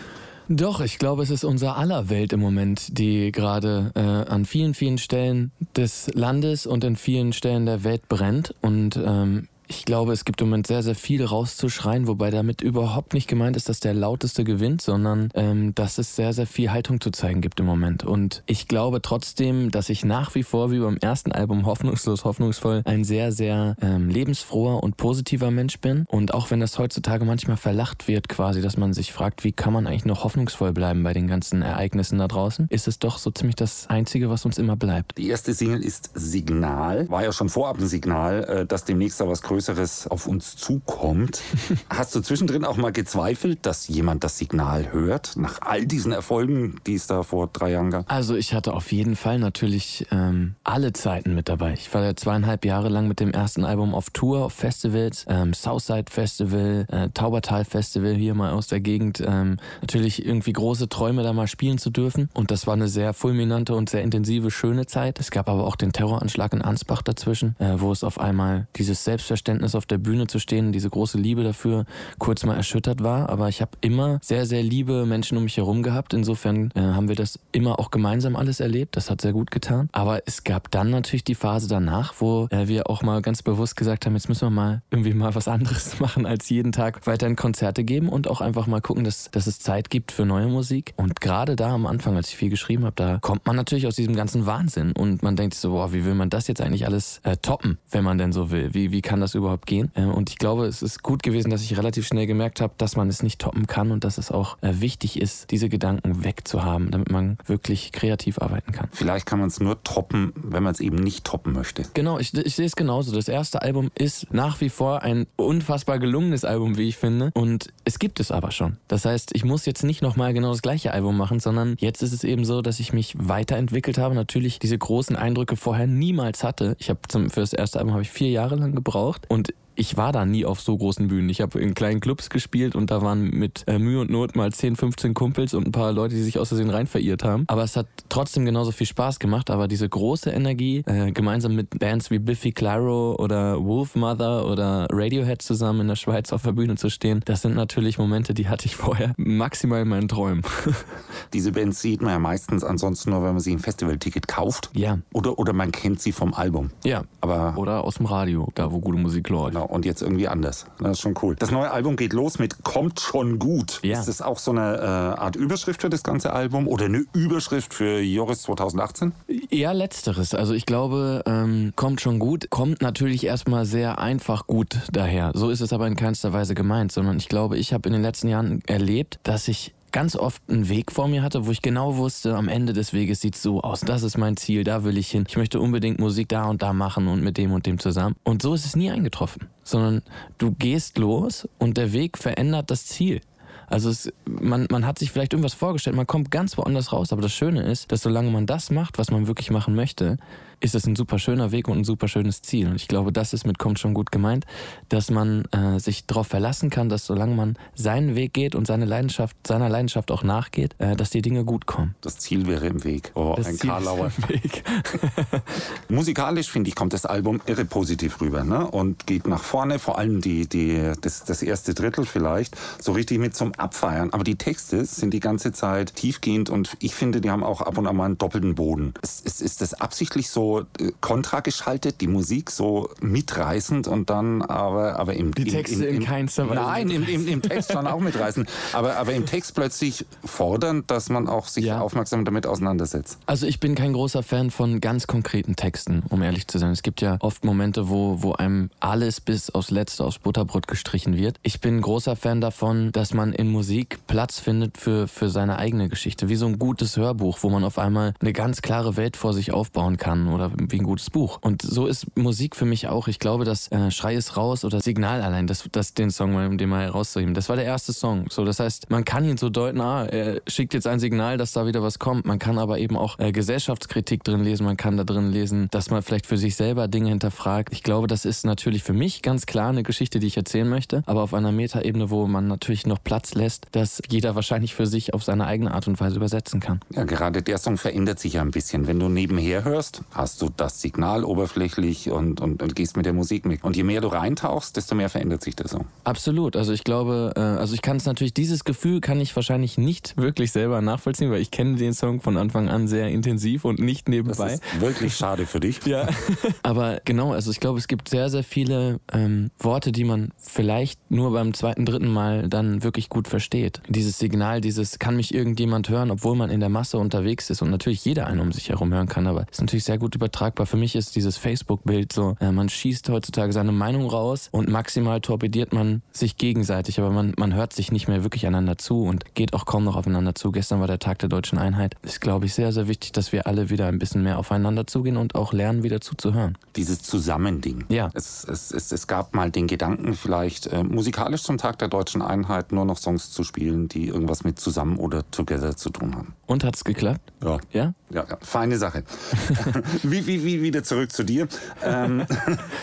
Doch, 0.48 0.80
ich 0.80 0.98
glaube, 0.98 1.24
es 1.24 1.30
ist 1.30 1.44
unser 1.44 1.76
aller 1.76 2.08
Welt 2.08 2.32
im 2.32 2.40
Moment, 2.40 2.96
die 2.96 3.32
gerade 3.32 3.92
äh, 3.94 4.00
an 4.00 4.46
vielen, 4.46 4.72
vielen 4.72 4.96
Stellen 4.96 5.52
des 5.76 6.10
Landes 6.14 6.64
und 6.64 6.84
in 6.84 6.96
vielen 6.96 7.34
Stellen 7.34 7.66
der 7.66 7.84
Welt 7.84 8.08
brennt. 8.08 8.54
Und 8.62 8.96
ähm, 8.96 9.48
ich 9.70 9.84
glaube, 9.84 10.12
es 10.12 10.24
gibt 10.24 10.40
im 10.40 10.48
Moment 10.48 10.66
sehr, 10.66 10.82
sehr 10.82 10.96
viel 10.96 11.24
rauszuschreien, 11.24 12.08
wobei 12.08 12.30
damit 12.30 12.60
überhaupt 12.60 13.14
nicht 13.14 13.28
gemeint 13.28 13.56
ist, 13.56 13.68
dass 13.68 13.78
der 13.78 13.94
lauteste 13.94 14.42
gewinnt, 14.42 14.82
sondern 14.82 15.30
ähm, 15.34 15.76
dass 15.76 15.98
es 15.98 16.16
sehr, 16.16 16.32
sehr 16.32 16.48
viel 16.48 16.72
Haltung 16.72 17.00
zu 17.00 17.12
zeigen 17.12 17.40
gibt 17.40 17.60
im 17.60 17.66
Moment. 17.66 18.02
Und 18.02 18.42
ich 18.46 18.66
glaube 18.66 19.00
trotzdem, 19.00 19.70
dass 19.70 19.88
ich 19.88 20.04
nach 20.04 20.34
wie 20.34 20.42
vor, 20.42 20.72
wie 20.72 20.80
beim 20.80 20.96
ersten 20.96 21.30
Album 21.30 21.66
Hoffnungslos, 21.66 22.24
hoffnungsvoll, 22.24 22.82
ein 22.84 23.04
sehr, 23.04 23.30
sehr 23.30 23.76
ähm, 23.80 24.08
lebensfroher 24.08 24.82
und 24.82 24.96
positiver 24.96 25.52
Mensch 25.52 25.78
bin. 25.78 26.04
Und 26.08 26.34
auch 26.34 26.50
wenn 26.50 26.58
das 26.58 26.76
heutzutage 26.80 27.24
manchmal 27.24 27.56
verlacht 27.56 28.08
wird, 28.08 28.28
quasi, 28.28 28.60
dass 28.62 28.76
man 28.76 28.92
sich 28.92 29.12
fragt, 29.12 29.44
wie 29.44 29.52
kann 29.52 29.72
man 29.72 29.86
eigentlich 29.86 30.04
noch 30.04 30.24
hoffnungsvoll 30.24 30.72
bleiben 30.72 31.04
bei 31.04 31.12
den 31.12 31.28
ganzen 31.28 31.62
Ereignissen 31.62 32.18
da 32.18 32.26
draußen, 32.26 32.66
ist 32.70 32.88
es 32.88 32.98
doch 32.98 33.18
so 33.18 33.30
ziemlich 33.30 33.54
das 33.54 33.86
Einzige, 33.86 34.30
was 34.30 34.44
uns 34.44 34.58
immer 34.58 34.74
bleibt. 34.74 35.16
Die 35.16 35.28
erste 35.28 35.54
Single 35.54 35.84
ist 35.84 36.10
Signal. 36.14 37.08
War 37.08 37.22
ja 37.22 37.30
schon 37.30 37.48
vorab 37.48 37.78
ein 37.78 37.86
Signal, 37.86 38.42
äh, 38.44 38.66
dass 38.66 38.84
demnächst 38.84 39.20
da 39.20 39.28
was 39.28 39.42
Größeres 39.42 39.59
auf 39.68 40.26
uns 40.26 40.56
zukommt. 40.56 41.42
Hast 41.90 42.14
du 42.14 42.20
zwischendrin 42.20 42.64
auch 42.64 42.76
mal 42.76 42.92
gezweifelt, 42.92 43.66
dass 43.66 43.88
jemand 43.88 44.24
das 44.24 44.38
Signal 44.38 44.92
hört? 44.92 45.36
Nach 45.36 45.60
all 45.60 45.86
diesen 45.86 46.12
Erfolgen, 46.12 46.76
die 46.86 46.94
es 46.94 47.06
da 47.06 47.22
vor 47.22 47.48
drei 47.52 47.72
Jahren 47.72 47.90
gab? 47.90 48.10
Also 48.10 48.36
ich 48.36 48.54
hatte 48.54 48.72
auf 48.74 48.92
jeden 48.92 49.16
Fall 49.16 49.38
natürlich 49.38 50.06
ähm, 50.10 50.54
alle 50.64 50.92
Zeiten 50.92 51.34
mit 51.34 51.48
dabei. 51.48 51.74
Ich 51.74 51.92
war 51.92 52.02
ja 52.02 52.16
zweieinhalb 52.16 52.64
Jahre 52.64 52.88
lang 52.88 53.08
mit 53.08 53.20
dem 53.20 53.32
ersten 53.32 53.64
Album 53.64 53.94
auf 53.94 54.10
Tour, 54.10 54.44
auf 54.44 54.52
Festivals, 54.52 55.26
ähm, 55.28 55.52
Southside 55.52 56.10
Festival, 56.10 56.86
äh, 56.90 57.08
Taubertal 57.10 57.64
Festival 57.64 58.14
hier 58.14 58.34
mal 58.34 58.52
aus 58.52 58.68
der 58.68 58.80
Gegend. 58.80 59.22
Ähm, 59.26 59.58
natürlich 59.80 60.24
irgendwie 60.24 60.52
große 60.52 60.88
Träume 60.88 61.22
da 61.22 61.32
mal 61.32 61.46
spielen 61.46 61.78
zu 61.78 61.90
dürfen. 61.90 62.30
Und 62.34 62.50
das 62.50 62.66
war 62.66 62.74
eine 62.74 62.88
sehr 62.88 63.14
fulminante 63.14 63.74
und 63.74 63.90
sehr 63.90 64.02
intensive, 64.02 64.50
schöne 64.50 64.86
Zeit. 64.86 65.20
Es 65.20 65.30
gab 65.30 65.48
aber 65.48 65.66
auch 65.66 65.76
den 65.76 65.92
Terroranschlag 65.92 66.52
in 66.52 66.62
Ansbach 66.62 67.02
dazwischen, 67.02 67.56
äh, 67.58 67.80
wo 67.80 67.92
es 67.92 68.04
auf 68.04 68.20
einmal 68.20 68.68
dieses 68.76 69.04
Selbstverständnis 69.04 69.49
auf 69.74 69.86
der 69.86 69.98
Bühne 69.98 70.26
zu 70.26 70.38
stehen, 70.38 70.72
diese 70.72 70.90
große 70.90 71.18
Liebe 71.18 71.42
dafür 71.42 71.84
kurz 72.18 72.44
mal 72.44 72.56
erschüttert 72.56 73.02
war. 73.02 73.28
Aber 73.28 73.48
ich 73.48 73.60
habe 73.60 73.72
immer 73.80 74.18
sehr, 74.22 74.46
sehr 74.46 74.62
liebe 74.62 75.06
Menschen 75.06 75.36
um 75.36 75.44
mich 75.44 75.56
herum 75.56 75.82
gehabt. 75.82 76.14
Insofern 76.14 76.70
äh, 76.74 76.80
haben 76.80 77.08
wir 77.08 77.16
das 77.16 77.38
immer 77.52 77.78
auch 77.78 77.90
gemeinsam 77.90 78.36
alles 78.36 78.60
erlebt. 78.60 78.96
Das 78.96 79.10
hat 79.10 79.20
sehr 79.20 79.32
gut 79.32 79.50
getan. 79.50 79.88
Aber 79.92 80.22
es 80.26 80.44
gab 80.44 80.70
dann 80.70 80.90
natürlich 80.90 81.24
die 81.24 81.34
Phase 81.34 81.68
danach, 81.68 82.14
wo 82.18 82.46
äh, 82.50 82.68
wir 82.68 82.88
auch 82.88 83.02
mal 83.02 83.22
ganz 83.22 83.42
bewusst 83.42 83.76
gesagt 83.76 84.06
haben, 84.06 84.14
jetzt 84.14 84.28
müssen 84.28 84.46
wir 84.46 84.50
mal 84.50 84.82
irgendwie 84.90 85.14
mal 85.14 85.34
was 85.34 85.48
anderes 85.48 86.00
machen, 86.00 86.26
als 86.26 86.48
jeden 86.48 86.72
Tag 86.72 87.06
weiterhin 87.06 87.36
Konzerte 87.36 87.84
geben 87.84 88.08
und 88.08 88.28
auch 88.28 88.40
einfach 88.40 88.66
mal 88.66 88.80
gucken, 88.80 89.04
dass, 89.04 89.30
dass 89.30 89.46
es 89.46 89.58
Zeit 89.58 89.90
gibt 89.90 90.12
für 90.12 90.24
neue 90.24 90.48
Musik. 90.48 90.92
Und 90.96 91.20
gerade 91.20 91.56
da 91.56 91.74
am 91.74 91.86
Anfang, 91.86 92.16
als 92.16 92.28
ich 92.28 92.36
viel 92.36 92.50
geschrieben 92.50 92.84
habe, 92.84 92.96
da 92.96 93.18
kommt 93.20 93.46
man 93.46 93.56
natürlich 93.56 93.86
aus 93.86 93.96
diesem 93.96 94.14
ganzen 94.14 94.46
Wahnsinn 94.46 94.92
und 94.92 95.22
man 95.22 95.36
denkt 95.36 95.54
so, 95.54 95.70
boah, 95.70 95.92
wie 95.92 96.04
will 96.04 96.14
man 96.14 96.30
das 96.30 96.46
jetzt 96.46 96.60
eigentlich 96.60 96.86
alles 96.86 97.20
äh, 97.24 97.36
toppen, 97.36 97.78
wenn 97.90 98.04
man 98.04 98.18
denn 98.18 98.32
so 98.32 98.50
will? 98.50 98.74
Wie, 98.74 98.92
wie 98.92 99.02
kann 99.02 99.20
das 99.20 99.34
überhaupt 99.40 99.66
gehen? 99.66 99.90
Äh, 99.94 100.04
und 100.04 100.30
ich 100.30 100.38
glaube, 100.38 100.66
es 100.66 100.82
ist 100.82 101.02
gut 101.02 101.22
gewesen, 101.22 101.50
dass 101.50 101.62
ich 101.62 101.76
relativ 101.76 102.06
schnell 102.06 102.26
gemerkt 102.26 102.60
habe, 102.60 102.74
dass 102.78 102.96
man 102.96 103.08
es 103.08 103.22
nicht 103.22 103.40
toppen 103.40 103.66
kann 103.66 103.90
und 103.90 104.04
dass 104.04 104.18
es 104.18 104.30
auch 104.30 104.56
äh, 104.60 104.74
wichtig 104.80 105.20
ist, 105.20 105.50
diese 105.50 105.68
Gedanken 105.68 106.24
wegzuhaben, 106.24 106.90
damit 106.90 107.10
man 107.10 107.38
wirklich 107.46 107.92
kreativ 107.92 108.38
arbeiten 108.38 108.72
kann. 108.72 108.88
Vielleicht 108.92 109.26
kann 109.26 109.38
man 109.38 109.48
es 109.48 109.60
nur 109.60 109.82
toppen, 109.82 110.32
wenn 110.36 110.62
man 110.62 110.72
es 110.72 110.80
eben 110.80 110.96
nicht 110.96 111.24
toppen 111.24 111.52
möchte. 111.52 111.84
Genau, 111.94 112.18
ich, 112.18 112.34
ich 112.34 112.54
sehe 112.54 112.66
es 112.66 112.76
genauso. 112.76 113.12
Das 113.12 113.28
erste 113.28 113.62
Album 113.62 113.90
ist 113.94 114.32
nach 114.32 114.60
wie 114.60 114.68
vor 114.68 115.02
ein 115.02 115.26
unfassbar 115.36 115.98
gelungenes 115.98 116.44
Album, 116.44 116.76
wie 116.76 116.88
ich 116.88 116.96
finde. 116.96 117.30
Und 117.34 117.72
es 117.84 117.98
gibt 117.98 118.20
es 118.20 118.30
aber 118.30 118.50
schon. 118.50 118.76
Das 118.88 119.04
heißt, 119.04 119.30
ich 119.34 119.44
muss 119.44 119.66
jetzt 119.66 119.82
nicht 119.82 120.02
nochmal 120.02 120.34
genau 120.34 120.50
das 120.50 120.62
gleiche 120.62 120.92
Album 120.92 121.16
machen, 121.16 121.40
sondern 121.40 121.76
jetzt 121.78 122.02
ist 122.02 122.12
es 122.12 122.24
eben 122.24 122.44
so, 122.44 122.62
dass 122.62 122.80
ich 122.80 122.92
mich 122.92 123.14
weiterentwickelt 123.18 123.98
habe. 123.98 124.14
Natürlich 124.14 124.58
diese 124.58 124.78
großen 124.78 125.16
Eindrücke 125.16 125.56
vorher 125.56 125.86
niemals 125.86 126.44
hatte. 126.44 126.76
Ich 126.78 126.90
habe 126.90 127.00
zum 127.08 127.30
für 127.30 127.40
das 127.40 127.52
erste 127.52 127.78
Album 127.78 127.92
habe 127.92 128.02
ich 128.02 128.10
vier 128.10 128.30
Jahre 128.30 128.56
lang 128.56 128.74
gebraucht 128.74 129.26
und 129.30 129.54
ich 129.80 129.96
war 129.96 130.12
da 130.12 130.26
nie 130.26 130.44
auf 130.44 130.60
so 130.60 130.76
großen 130.76 131.08
Bühnen. 131.08 131.30
Ich 131.30 131.40
habe 131.40 131.58
in 131.58 131.72
kleinen 131.72 132.00
Clubs 132.00 132.28
gespielt 132.28 132.76
und 132.76 132.90
da 132.90 133.00
waren 133.00 133.30
mit 133.30 133.64
äh, 133.66 133.78
Mühe 133.78 133.98
und 134.02 134.10
Not 134.10 134.36
mal 134.36 134.52
10, 134.52 134.76
15 134.76 135.14
Kumpels 135.14 135.54
und 135.54 135.66
ein 135.66 135.72
paar 135.72 135.92
Leute, 135.92 136.14
die 136.14 136.22
sich 136.22 136.38
aus 136.38 136.48
Versehen 136.48 136.68
rein 136.68 136.86
verirrt 136.86 137.24
haben. 137.24 137.44
Aber 137.46 137.62
es 137.62 137.76
hat 137.76 137.86
trotzdem 138.10 138.44
genauso 138.44 138.72
viel 138.72 138.86
Spaß 138.86 139.18
gemacht. 139.18 139.48
Aber 139.48 139.68
diese 139.68 139.88
große 139.88 140.30
Energie, 140.30 140.82
äh, 140.84 141.12
gemeinsam 141.12 141.54
mit 141.56 141.78
Bands 141.78 142.10
wie 142.10 142.18
Biffy 142.18 142.52
Clyro 142.52 143.16
oder 143.18 143.64
Wolfmother 143.64 144.44
oder 144.46 144.86
Radiohead 144.90 145.40
zusammen 145.40 145.80
in 145.80 145.88
der 145.88 145.96
Schweiz 145.96 146.30
auf 146.30 146.42
der 146.42 146.52
Bühne 146.52 146.76
zu 146.76 146.90
stehen, 146.90 147.22
das 147.24 147.40
sind 147.40 147.54
natürlich 147.54 147.96
Momente, 147.96 148.34
die 148.34 148.48
hatte 148.48 148.66
ich 148.66 148.76
vorher 148.76 149.14
maximal 149.16 149.80
in 149.80 149.88
meinen 149.88 150.08
Träumen. 150.08 150.42
Diese 151.32 151.52
Bands 151.52 151.80
sieht 151.80 152.02
man 152.02 152.10
ja 152.10 152.18
meistens 152.18 152.64
ansonsten 152.64 153.10
nur, 153.10 153.22
wenn 153.22 153.32
man 153.32 153.40
sie 153.40 153.52
ein 153.52 153.58
Festivalticket 153.58 154.28
kauft. 154.28 154.70
Ja. 154.74 154.98
Oder, 155.14 155.38
oder 155.38 155.54
man 155.54 155.72
kennt 155.72 156.02
sie 156.02 156.12
vom 156.12 156.34
Album. 156.34 156.70
Ja. 156.84 157.04
Aber 157.22 157.54
Oder 157.56 157.82
aus 157.84 157.94
dem 157.94 158.04
Radio, 158.04 158.48
da 158.54 158.70
wo 158.70 158.80
gute 158.80 158.98
Musik 158.98 159.30
läuft. 159.30 159.54
Genau, 159.54 159.69
und 159.70 159.84
jetzt 159.84 160.02
irgendwie 160.02 160.28
anders. 160.28 160.66
Das 160.78 160.92
ist 160.92 161.00
schon 161.00 161.14
cool. 161.22 161.36
Das 161.38 161.50
neue 161.50 161.70
Album 161.70 161.96
geht 161.96 162.12
los 162.12 162.38
mit 162.38 162.62
Kommt 162.62 163.00
schon 163.00 163.38
gut. 163.38 163.80
Ja. 163.82 163.98
Ist 163.98 164.08
das 164.08 164.22
auch 164.22 164.38
so 164.38 164.50
eine 164.50 164.76
äh, 164.76 165.20
Art 165.20 165.36
Überschrift 165.36 165.82
für 165.82 165.90
das 165.90 166.02
ganze 166.02 166.32
Album 166.32 166.68
oder 166.68 166.86
eine 166.86 167.04
Überschrift 167.12 167.74
für 167.74 168.00
Joris 168.00 168.42
2018? 168.42 169.12
Eher 169.50 169.74
letzteres. 169.74 170.34
Also 170.34 170.54
ich 170.54 170.66
glaube, 170.66 171.22
ähm, 171.26 171.72
kommt 171.76 172.00
schon 172.00 172.18
gut. 172.18 172.50
Kommt 172.50 172.82
natürlich 172.82 173.24
erstmal 173.24 173.64
sehr 173.64 173.98
einfach 173.98 174.46
gut 174.46 174.78
daher. 174.92 175.32
So 175.34 175.50
ist 175.50 175.60
es 175.60 175.72
aber 175.72 175.86
in 175.86 175.96
keinster 175.96 176.32
Weise 176.32 176.54
gemeint, 176.54 176.92
sondern 176.92 177.16
ich 177.16 177.28
glaube, 177.28 177.56
ich 177.56 177.72
habe 177.72 177.88
in 177.88 177.92
den 177.92 178.02
letzten 178.02 178.28
Jahren 178.28 178.62
erlebt, 178.66 179.18
dass 179.22 179.48
ich 179.48 179.74
ganz 179.92 180.16
oft 180.16 180.42
einen 180.48 180.68
Weg 180.68 180.92
vor 180.92 181.08
mir 181.08 181.22
hatte, 181.22 181.46
wo 181.46 181.50
ich 181.50 181.62
genau 181.62 181.96
wusste, 181.96 182.36
am 182.36 182.48
Ende 182.48 182.72
des 182.72 182.92
Weges 182.92 183.20
sieht 183.20 183.36
so 183.36 183.62
aus. 183.62 183.80
Das 183.80 184.02
ist 184.02 184.18
mein 184.18 184.36
Ziel, 184.36 184.64
da 184.64 184.84
will 184.84 184.96
ich 184.98 185.10
hin. 185.10 185.24
Ich 185.28 185.36
möchte 185.36 185.60
unbedingt 185.60 185.98
Musik 185.98 186.28
da 186.28 186.44
und 186.44 186.62
da 186.62 186.72
machen 186.72 187.08
und 187.08 187.22
mit 187.22 187.36
dem 187.38 187.52
und 187.52 187.66
dem 187.66 187.78
zusammen. 187.78 188.16
Und 188.24 188.42
so 188.42 188.54
ist 188.54 188.64
es 188.64 188.76
nie 188.76 188.90
eingetroffen, 188.90 189.48
sondern 189.64 190.02
du 190.38 190.52
gehst 190.52 190.98
los 190.98 191.48
und 191.58 191.76
der 191.76 191.92
Weg 191.92 192.18
verändert 192.18 192.70
das 192.70 192.86
Ziel. 192.86 193.20
Also 193.70 193.88
es, 193.88 194.12
man, 194.26 194.66
man 194.70 194.84
hat 194.86 194.98
sich 194.98 195.10
vielleicht 195.12 195.32
irgendwas 195.32 195.54
vorgestellt, 195.54 195.96
man 195.96 196.06
kommt 196.06 196.30
ganz 196.30 196.58
woanders 196.58 196.92
raus, 196.92 197.12
aber 197.12 197.22
das 197.22 197.32
Schöne 197.32 197.62
ist, 197.62 197.90
dass 197.92 198.02
solange 198.02 198.30
man 198.30 198.44
das 198.46 198.70
macht, 198.70 198.98
was 198.98 199.10
man 199.10 199.26
wirklich 199.28 199.50
machen 199.50 199.74
möchte, 199.74 200.18
ist 200.62 200.74
es 200.74 200.86
ein 200.86 200.94
super 200.96 201.18
schöner 201.18 201.52
Weg 201.52 201.68
und 201.68 201.78
ein 201.78 201.84
super 201.84 202.06
schönes 202.08 202.42
Ziel. 202.42 202.68
Und 202.68 202.76
ich 202.76 202.88
glaube, 202.88 203.12
das 203.12 203.32
ist 203.32 203.46
mit 203.46 203.58
kommt 203.58 203.78
schon 203.78 203.94
gut 203.94 204.12
gemeint, 204.12 204.44
dass 204.90 205.10
man 205.10 205.44
äh, 205.52 205.78
sich 205.80 206.04
darauf 206.06 206.26
verlassen 206.26 206.68
kann, 206.68 206.88
dass 206.90 207.06
solange 207.06 207.34
man 207.34 207.56
seinen 207.74 208.14
Weg 208.14 208.34
geht 208.34 208.54
und 208.54 208.66
seine 208.66 208.84
Leidenschaft, 208.84 209.36
seiner 209.46 209.68
Leidenschaft 209.70 210.10
auch 210.10 210.22
nachgeht, 210.22 210.74
äh, 210.78 210.96
dass 210.96 211.10
die 211.10 211.22
Dinge 211.22 211.44
gut 211.44 211.64
kommen. 211.64 211.94
Das 212.02 212.18
Ziel 212.18 212.46
wäre 212.46 212.66
im 212.66 212.84
Weg. 212.84 213.12
Oh, 213.14 213.34
Das 213.36 213.46
ein 213.46 213.54
Ziel 213.56 213.70
ist 213.70 213.74
Karlauer. 213.76 214.10
im 214.18 214.28
Weg. 214.28 214.64
Musikalisch, 215.90 216.50
finde 216.50 216.68
ich, 216.68 216.74
kommt 216.74 216.92
das 216.92 217.06
Album 217.06 217.40
irre 217.46 217.64
positiv 217.64 218.20
rüber 218.20 218.44
ne? 218.44 218.66
und 218.66 219.06
geht 219.06 219.26
nach 219.26 219.42
vorne, 219.42 219.78
vor 219.78 219.98
allem 219.98 220.20
die, 220.20 220.46
die, 220.48 220.92
das, 221.00 221.24
das 221.24 221.42
erste 221.42 221.74
Drittel 221.74 222.04
vielleicht, 222.06 222.56
so 222.80 222.92
richtig 222.92 223.18
mit 223.18 223.34
zum 223.34 223.54
Abfeiern. 223.54 224.12
Aber 224.12 224.24
die 224.24 224.36
Texte 224.36 224.84
sind 224.84 225.12
die 225.14 225.20
ganze 225.20 225.52
Zeit 225.52 225.94
tiefgehend 225.96 226.50
und 226.50 226.76
ich 226.80 226.94
finde, 226.94 227.20
die 227.20 227.30
haben 227.30 227.42
auch 227.44 227.60
ab 227.60 227.78
und 227.78 227.86
an 227.86 227.96
mal 227.96 228.06
einen 228.06 228.18
doppelten 228.18 228.54
Boden. 228.54 228.94
Es, 229.02 229.22
es, 229.24 229.40
ist 229.40 229.60
das 229.60 229.74
absichtlich 229.74 230.30
so 230.30 230.60
äh, 230.78 230.92
kontra 231.00 231.40
geschaltet, 231.40 232.00
die 232.00 232.06
Musik 232.06 232.50
so 232.50 232.90
mitreißend 233.00 233.88
und 233.88 234.10
dann 234.10 234.42
aber, 234.42 234.98
aber 234.98 235.14
im... 235.14 235.34
Die 235.34 235.44
Texte 235.44 235.76
im, 235.76 235.82
in 235.82 235.96
im, 235.96 236.04
keinster 236.04 236.48
Weise 236.48 236.60
Nein, 236.60 236.90
im, 236.90 237.06
im, 237.08 237.28
im 237.28 237.42
Text 237.42 237.72
schon 237.72 237.86
auch 237.86 238.00
mitreißen. 238.00 238.46
Aber, 238.72 238.96
aber 238.96 239.12
im 239.12 239.26
Text 239.26 239.54
plötzlich 239.54 240.06
fordern, 240.24 240.84
dass 240.86 241.08
man 241.08 241.28
auch 241.28 241.48
sich 241.48 241.64
Ja. 241.64 241.80
aufmerksam 241.80 242.24
damit 242.24 242.46
auseinandersetzt. 242.46 243.18
Also 243.26 243.46
ich 243.46 243.60
bin 243.60 243.74
kein 243.74 243.92
großer 243.92 244.22
Fan 244.22 244.50
von 244.50 244.80
ganz 244.80 245.06
konkreten 245.06 245.56
Texten, 245.56 245.79
um 245.88 246.22
ehrlich 246.22 246.46
zu 246.48 246.58
sein. 246.58 246.72
Es 246.72 246.82
gibt 246.82 247.00
ja 247.00 247.16
oft 247.20 247.44
Momente, 247.44 247.88
wo, 247.88 248.22
wo 248.22 248.32
einem 248.32 248.70
alles 248.80 249.20
bis 249.20 249.50
aufs 249.50 249.70
Letzte 249.70 250.04
aufs 250.04 250.18
Butterbrot 250.18 250.66
gestrichen 250.66 251.16
wird. 251.16 251.36
Ich 251.42 251.60
bin 251.60 251.80
großer 251.80 252.16
Fan 252.16 252.40
davon, 252.40 252.92
dass 252.92 253.14
man 253.14 253.32
in 253.32 253.50
Musik 253.50 253.98
Platz 254.06 254.38
findet 254.38 254.78
für, 254.78 255.08
für 255.08 255.30
seine 255.30 255.58
eigene 255.58 255.88
Geschichte. 255.88 256.28
Wie 256.28 256.36
so 256.36 256.46
ein 256.46 256.58
gutes 256.58 256.96
Hörbuch, 256.96 257.38
wo 257.42 257.50
man 257.50 257.64
auf 257.64 257.78
einmal 257.78 258.14
eine 258.20 258.32
ganz 258.32 258.62
klare 258.62 258.96
Welt 258.96 259.16
vor 259.16 259.32
sich 259.32 259.52
aufbauen 259.52 259.96
kann 259.96 260.28
oder 260.28 260.50
wie 260.56 260.78
ein 260.78 260.84
gutes 260.84 261.10
Buch. 261.10 261.38
Und 261.40 261.62
so 261.62 261.86
ist 261.86 262.06
Musik 262.16 262.56
für 262.56 262.64
mich 262.66 262.88
auch. 262.88 263.08
Ich 263.08 263.18
glaube, 263.18 263.44
dass 263.44 263.70
äh, 263.72 263.90
Schrei 263.90 264.14
ist 264.14 264.36
raus 264.36 264.64
oder 264.64 264.80
Signal 264.80 265.22
allein, 265.22 265.46
das, 265.46 265.68
das 265.72 265.94
den 265.94 266.10
Song, 266.10 266.34
um 266.34 266.58
den 266.58 266.68
mal 266.68 266.84
herauszuheben, 266.84 267.34
das 267.34 267.48
war 267.48 267.56
der 267.56 267.64
erste 267.64 267.92
Song. 267.92 268.26
So, 268.30 268.44
das 268.44 268.60
heißt, 268.60 268.90
man 268.90 269.04
kann 269.04 269.24
ihn 269.24 269.36
so 269.36 269.48
deuten, 269.48 269.80
ah, 269.80 270.04
er 270.04 270.40
schickt 270.46 270.74
jetzt 270.74 270.86
ein 270.86 271.00
Signal, 271.00 271.36
dass 271.36 271.52
da 271.52 271.66
wieder 271.66 271.82
was 271.82 271.98
kommt. 271.98 272.26
Man 272.26 272.38
kann 272.38 272.58
aber 272.58 272.78
eben 272.78 272.96
auch 272.96 273.18
äh, 273.18 273.32
Gesellschaftskritik 273.32 274.24
drin 274.24 274.42
lesen, 274.42 274.64
man 274.64 274.76
kann 274.76 274.96
da 274.96 275.04
drin 275.04 275.30
lesen, 275.30 275.68
dass 275.70 275.90
man 275.90 276.02
vielleicht 276.02 276.26
für 276.26 276.36
sich 276.36 276.56
selber 276.56 276.88
Dinge 276.88 277.08
hinterfragt. 277.10 277.72
Ich 277.72 277.82
glaube, 277.82 278.06
das 278.06 278.24
ist 278.24 278.44
natürlich 278.44 278.82
für 278.82 278.92
mich 278.92 279.22
ganz 279.22 279.46
klar 279.46 279.68
eine 279.70 279.82
Geschichte, 279.82 280.18
die 280.18 280.26
ich 280.26 280.36
erzählen 280.36 280.68
möchte, 280.68 281.02
aber 281.06 281.22
auf 281.22 281.34
einer 281.34 281.52
Metaebene, 281.52 282.10
wo 282.10 282.26
man 282.26 282.46
natürlich 282.46 282.86
noch 282.86 283.02
Platz 283.02 283.34
lässt, 283.34 283.66
dass 283.72 284.00
jeder 284.08 284.34
wahrscheinlich 284.34 284.74
für 284.74 284.86
sich 284.86 285.14
auf 285.14 285.22
seine 285.24 285.46
eigene 285.46 285.72
Art 285.72 285.86
und 285.88 286.00
Weise 286.00 286.16
übersetzen 286.16 286.60
kann. 286.60 286.80
Ja, 286.94 287.04
gerade 287.04 287.42
der 287.42 287.58
Song 287.58 287.76
verändert 287.78 288.18
sich 288.18 288.34
ja 288.34 288.42
ein 288.42 288.50
bisschen. 288.50 288.86
Wenn 288.86 288.98
du 288.98 289.08
nebenher 289.08 289.64
hörst, 289.64 290.02
hast 290.12 290.42
du 290.42 290.50
das 290.56 290.80
Signal 290.80 291.24
oberflächlich 291.24 292.10
und, 292.10 292.40
und, 292.40 292.62
und 292.62 292.76
gehst 292.76 292.96
mit 292.96 293.06
der 293.06 293.12
Musik 293.12 293.44
mit. 293.46 293.62
Und 293.64 293.76
je 293.76 293.82
mehr 293.82 294.00
du 294.00 294.08
reintauchst, 294.08 294.76
desto 294.76 294.94
mehr 294.94 295.08
verändert 295.08 295.42
sich 295.42 295.56
der 295.56 295.68
Song. 295.68 295.86
Absolut. 296.04 296.56
Also 296.56 296.72
ich 296.72 296.84
glaube, 296.84 297.32
äh, 297.36 297.40
also 297.40 297.74
ich 297.74 297.82
kann 297.82 297.96
es 297.96 298.04
natürlich, 298.06 298.34
dieses 298.34 298.64
Gefühl 298.64 299.00
kann 299.00 299.20
ich 299.20 299.34
wahrscheinlich 299.36 299.78
nicht 299.78 300.16
wirklich 300.16 300.52
selber 300.52 300.80
nachvollziehen, 300.80 301.30
weil 301.30 301.40
ich 301.40 301.50
kenne 301.50 301.76
den 301.76 301.92
Song 301.94 302.20
von 302.20 302.36
Anfang 302.36 302.68
an 302.68 302.88
sehr 302.88 303.08
intensiv 303.08 303.64
und 303.64 303.78
nicht 303.78 304.06
Das 304.08 304.12
nebenbei. 304.12 304.52
ist 304.54 304.80
wirklich 304.80 305.14
schade 305.16 305.46
für 305.46 305.59
dich. 305.60 305.84
Ja. 305.86 306.08
Aber 306.62 307.00
genau, 307.04 307.32
also 307.32 307.50
ich 307.50 307.60
glaube, 307.60 307.78
es 307.78 307.88
gibt 307.88 308.08
sehr, 308.08 308.28
sehr 308.30 308.44
viele 308.44 309.00
ähm, 309.12 309.50
Worte, 309.58 309.92
die 309.92 310.04
man 310.04 310.32
vielleicht 310.36 311.10
nur 311.10 311.32
beim 311.32 311.54
zweiten, 311.54 311.86
dritten 311.86 312.08
Mal 312.08 312.48
dann 312.48 312.82
wirklich 312.82 313.08
gut 313.08 313.28
versteht. 313.28 313.80
Dieses 313.88 314.18
Signal, 314.18 314.60
dieses 314.60 314.98
kann 314.98 315.16
mich 315.16 315.34
irgendjemand 315.34 315.88
hören, 315.88 316.10
obwohl 316.10 316.36
man 316.36 316.50
in 316.50 316.60
der 316.60 316.68
Masse 316.68 316.98
unterwegs 316.98 317.50
ist 317.50 317.62
und 317.62 317.70
natürlich 317.70 318.04
jeder 318.04 318.26
einen 318.26 318.40
um 318.40 318.52
sich 318.52 318.70
herum 318.70 318.92
hören 318.92 319.08
kann, 319.08 319.26
aber 319.26 319.46
ist 319.50 319.60
natürlich 319.60 319.84
sehr 319.84 319.98
gut 319.98 320.14
übertragbar. 320.14 320.66
Für 320.66 320.76
mich 320.76 320.96
ist 320.96 321.16
dieses 321.16 321.36
Facebook-Bild 321.36 322.12
so, 322.12 322.36
äh, 322.40 322.50
man 322.50 322.68
schießt 322.68 323.08
heutzutage 323.08 323.52
seine 323.52 323.72
Meinung 323.72 324.08
raus 324.08 324.48
und 324.52 324.68
maximal 324.68 325.20
torpediert 325.20 325.72
man 325.72 326.02
sich 326.12 326.36
gegenseitig, 326.36 326.98
aber 326.98 327.10
man, 327.10 327.34
man 327.36 327.54
hört 327.54 327.72
sich 327.72 327.92
nicht 327.92 328.08
mehr 328.08 328.22
wirklich 328.22 328.46
einander 328.46 328.78
zu 328.78 329.02
und 329.02 329.34
geht 329.34 329.54
auch 329.54 329.66
kaum 329.66 329.84
noch 329.84 329.96
aufeinander 329.96 330.34
zu. 330.34 330.52
Gestern 330.52 330.80
war 330.80 330.86
der 330.86 330.98
Tag 330.98 331.18
der 331.18 331.28
deutschen 331.28 331.58
Einheit. 331.58 331.94
Ist, 332.02 332.20
glaube 332.20 332.46
ich, 332.46 332.54
sehr, 332.54 332.72
sehr 332.72 332.88
wichtig, 332.88 333.12
dass 333.12 333.32
wir 333.32 333.46
alle 333.46 333.70
wieder 333.70 333.86
ein 333.86 333.98
bisschen 333.98 334.22
mehr 334.22 334.38
aufeinander 334.38 334.86
zugehen 334.86 335.16
und 335.16 335.34
auch 335.50 335.52
lernen, 335.52 335.82
wieder 335.82 336.00
zuzuhören. 336.00 336.56
Dieses 336.76 337.02
Zusammending. 337.02 337.84
Ja. 337.88 338.10
Es, 338.14 338.44
es, 338.44 338.70
es, 338.70 338.92
es 338.92 339.06
gab 339.06 339.34
mal 339.34 339.50
den 339.50 339.66
Gedanken, 339.66 340.14
vielleicht 340.14 340.66
äh, 340.68 340.82
musikalisch 340.82 341.42
zum 341.42 341.58
Tag 341.58 341.78
der 341.78 341.88
deutschen 341.88 342.22
Einheit 342.22 342.72
nur 342.72 342.84
noch 342.84 342.98
Songs 342.98 343.30
zu 343.30 343.42
spielen, 343.44 343.88
die 343.88 344.08
irgendwas 344.08 344.44
mit 344.44 344.58
zusammen 344.58 344.98
oder 344.98 345.28
together 345.30 345.76
zu 345.76 345.90
tun 345.90 346.14
haben. 346.14 346.34
Und 346.46 346.64
hat's 346.64 346.84
geklappt? 346.84 347.32
Ja. 347.42 347.58
Ja? 347.72 347.94
Ja, 348.10 348.26
ja, 348.28 348.38
feine 348.40 348.76
Sache. 348.78 349.04
wie, 350.02 350.26
wie, 350.26 350.44
wie, 350.44 350.62
wieder 350.62 350.82
zurück 350.82 351.12
zu 351.12 351.24
dir. 351.24 351.48
Ähm, 351.84 352.24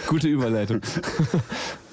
Gute 0.08 0.28
Überleitung. 0.28 0.82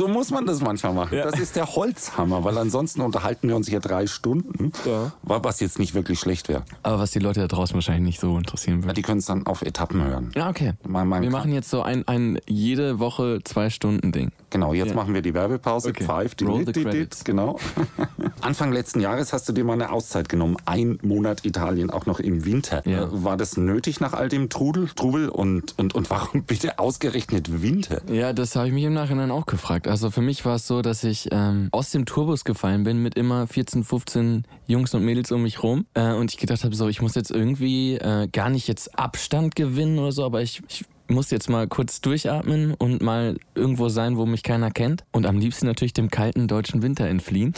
so 0.00 0.08
muss 0.08 0.30
man 0.30 0.46
das 0.46 0.62
manchmal 0.62 0.94
machen. 0.94 1.18
Ja. 1.18 1.30
Das 1.30 1.38
ist 1.38 1.56
der 1.56 1.66
Holzhammer, 1.76 2.42
weil 2.42 2.56
ansonsten 2.56 3.02
unterhalten 3.02 3.48
wir 3.48 3.54
uns 3.56 3.68
hier 3.68 3.80
drei 3.80 4.06
Stunden, 4.06 4.72
Ja. 4.86 5.12
wa- 5.22 5.40
was 5.42 5.60
jetzt 5.60 5.78
nicht 5.78 5.92
wirklich 5.92 6.18
schlecht 6.18 6.48
wäre. 6.48 6.62
Aber 6.82 6.98
was 7.00 7.10
die 7.10 7.18
Leute 7.18 7.40
da 7.40 7.48
draußen 7.48 7.74
wahrscheinlich 7.74 8.04
nicht 8.04 8.20
so 8.20 8.38
interessieren 8.38 8.78
Ja, 8.78 8.84
würde. 8.84 8.94
Die 8.94 9.02
können 9.02 9.18
es 9.18 9.26
dann 9.26 9.46
auf 9.46 9.60
Etappen 9.60 10.02
hören. 10.02 10.30
Ja, 10.34 10.48
okay. 10.48 10.72
Man- 10.88 11.06
man 11.06 11.20
wir 11.20 11.30
machen 11.30 11.52
jetzt 11.52 11.68
so 11.68 11.82
ein, 11.82 12.08
ein 12.08 12.38
jede 12.48 12.98
Woche 12.98 13.40
zwei 13.44 13.68
Stunden 13.68 14.10
Ding. 14.10 14.32
Genau, 14.50 14.74
jetzt 14.74 14.90
Ja. 14.90 14.94
machen 14.96 15.14
wir 15.14 15.22
die 15.22 15.34
Werbepause. 15.34 15.90
Okay. 15.90 16.04
Pfeif, 16.04 16.34
die 16.34 16.44
Roll 16.44 16.64
credits. 16.64 17.24
Genau. 17.24 17.58
Anfang 18.40 18.72
letzten 18.72 19.00
Jahres 19.00 19.32
hast 19.32 19.48
du 19.48 19.52
dir 19.52 19.64
mal 19.64 19.74
eine 19.74 19.90
Auszeit 19.90 20.28
genommen. 20.28 20.56
Ein 20.64 20.98
Monat 21.02 21.44
Italien, 21.44 21.90
auch 21.90 22.06
noch 22.06 22.20
im 22.20 22.44
Winter. 22.44 22.82
Ja. 22.86 23.04
Äh, 23.04 23.24
War 23.24 23.36
das 23.36 23.56
nötig 23.56 24.00
nach 24.00 24.12
all 24.12 24.28
dem 24.28 24.48
Trudel, 24.48 24.88
Trubel 24.94 25.28
und, 25.28 25.78
und, 25.78 25.94
und 25.94 26.10
warum 26.10 26.42
bitte 26.46 26.78
ausgerechnet 26.78 27.62
Winter? 27.62 28.02
Ja, 28.10 28.32
das 28.32 28.56
habe 28.56 28.68
ich 28.68 28.74
mich 28.74 28.84
im 28.84 28.94
Nachhinein 28.94 29.30
auch 29.30 29.46
gefragt. 29.46 29.86
Also 29.88 30.10
für 30.10 30.22
mich 30.22 30.44
war 30.44 30.56
es 30.56 30.66
so, 30.66 30.82
dass 30.82 31.04
ich 31.04 31.28
ähm, 31.30 31.68
aus 31.72 31.90
dem 31.90 32.04
Tourbus 32.06 32.44
gefallen 32.44 32.84
bin 32.84 33.02
mit 33.02 33.14
immer 33.14 33.46
14, 33.46 33.84
15 33.84 34.44
Jungs 34.66 34.94
und 34.94 35.04
Mädels 35.04 35.30
um 35.32 35.42
mich 35.42 35.62
rum 35.62 35.86
äh, 35.94 36.12
und 36.12 36.32
ich 36.32 36.38
gedacht 36.38 36.64
habe, 36.64 36.74
so, 36.74 36.88
ich 36.88 37.02
muss 37.02 37.14
jetzt 37.14 37.30
irgendwie 37.30 37.94
äh, 37.96 38.28
gar 38.28 38.50
nicht 38.50 38.68
jetzt 38.68 38.98
Abstand 38.98 39.54
gewinnen 39.54 39.98
oder 39.98 40.12
so, 40.12 40.24
aber 40.24 40.42
ich, 40.42 40.62
ich 40.68 40.84
muss 41.10 41.30
jetzt 41.30 41.50
mal 41.50 41.66
kurz 41.68 42.00
durchatmen 42.00 42.74
und 42.74 43.02
mal 43.02 43.36
irgendwo 43.54 43.88
sein, 43.88 44.16
wo 44.16 44.26
mich 44.26 44.42
keiner 44.42 44.70
kennt. 44.70 45.04
Und 45.12 45.26
am 45.26 45.38
liebsten 45.38 45.66
natürlich 45.66 45.92
dem 45.92 46.10
kalten 46.10 46.48
deutschen 46.48 46.82
Winter 46.82 47.06
entfliehen. 47.08 47.54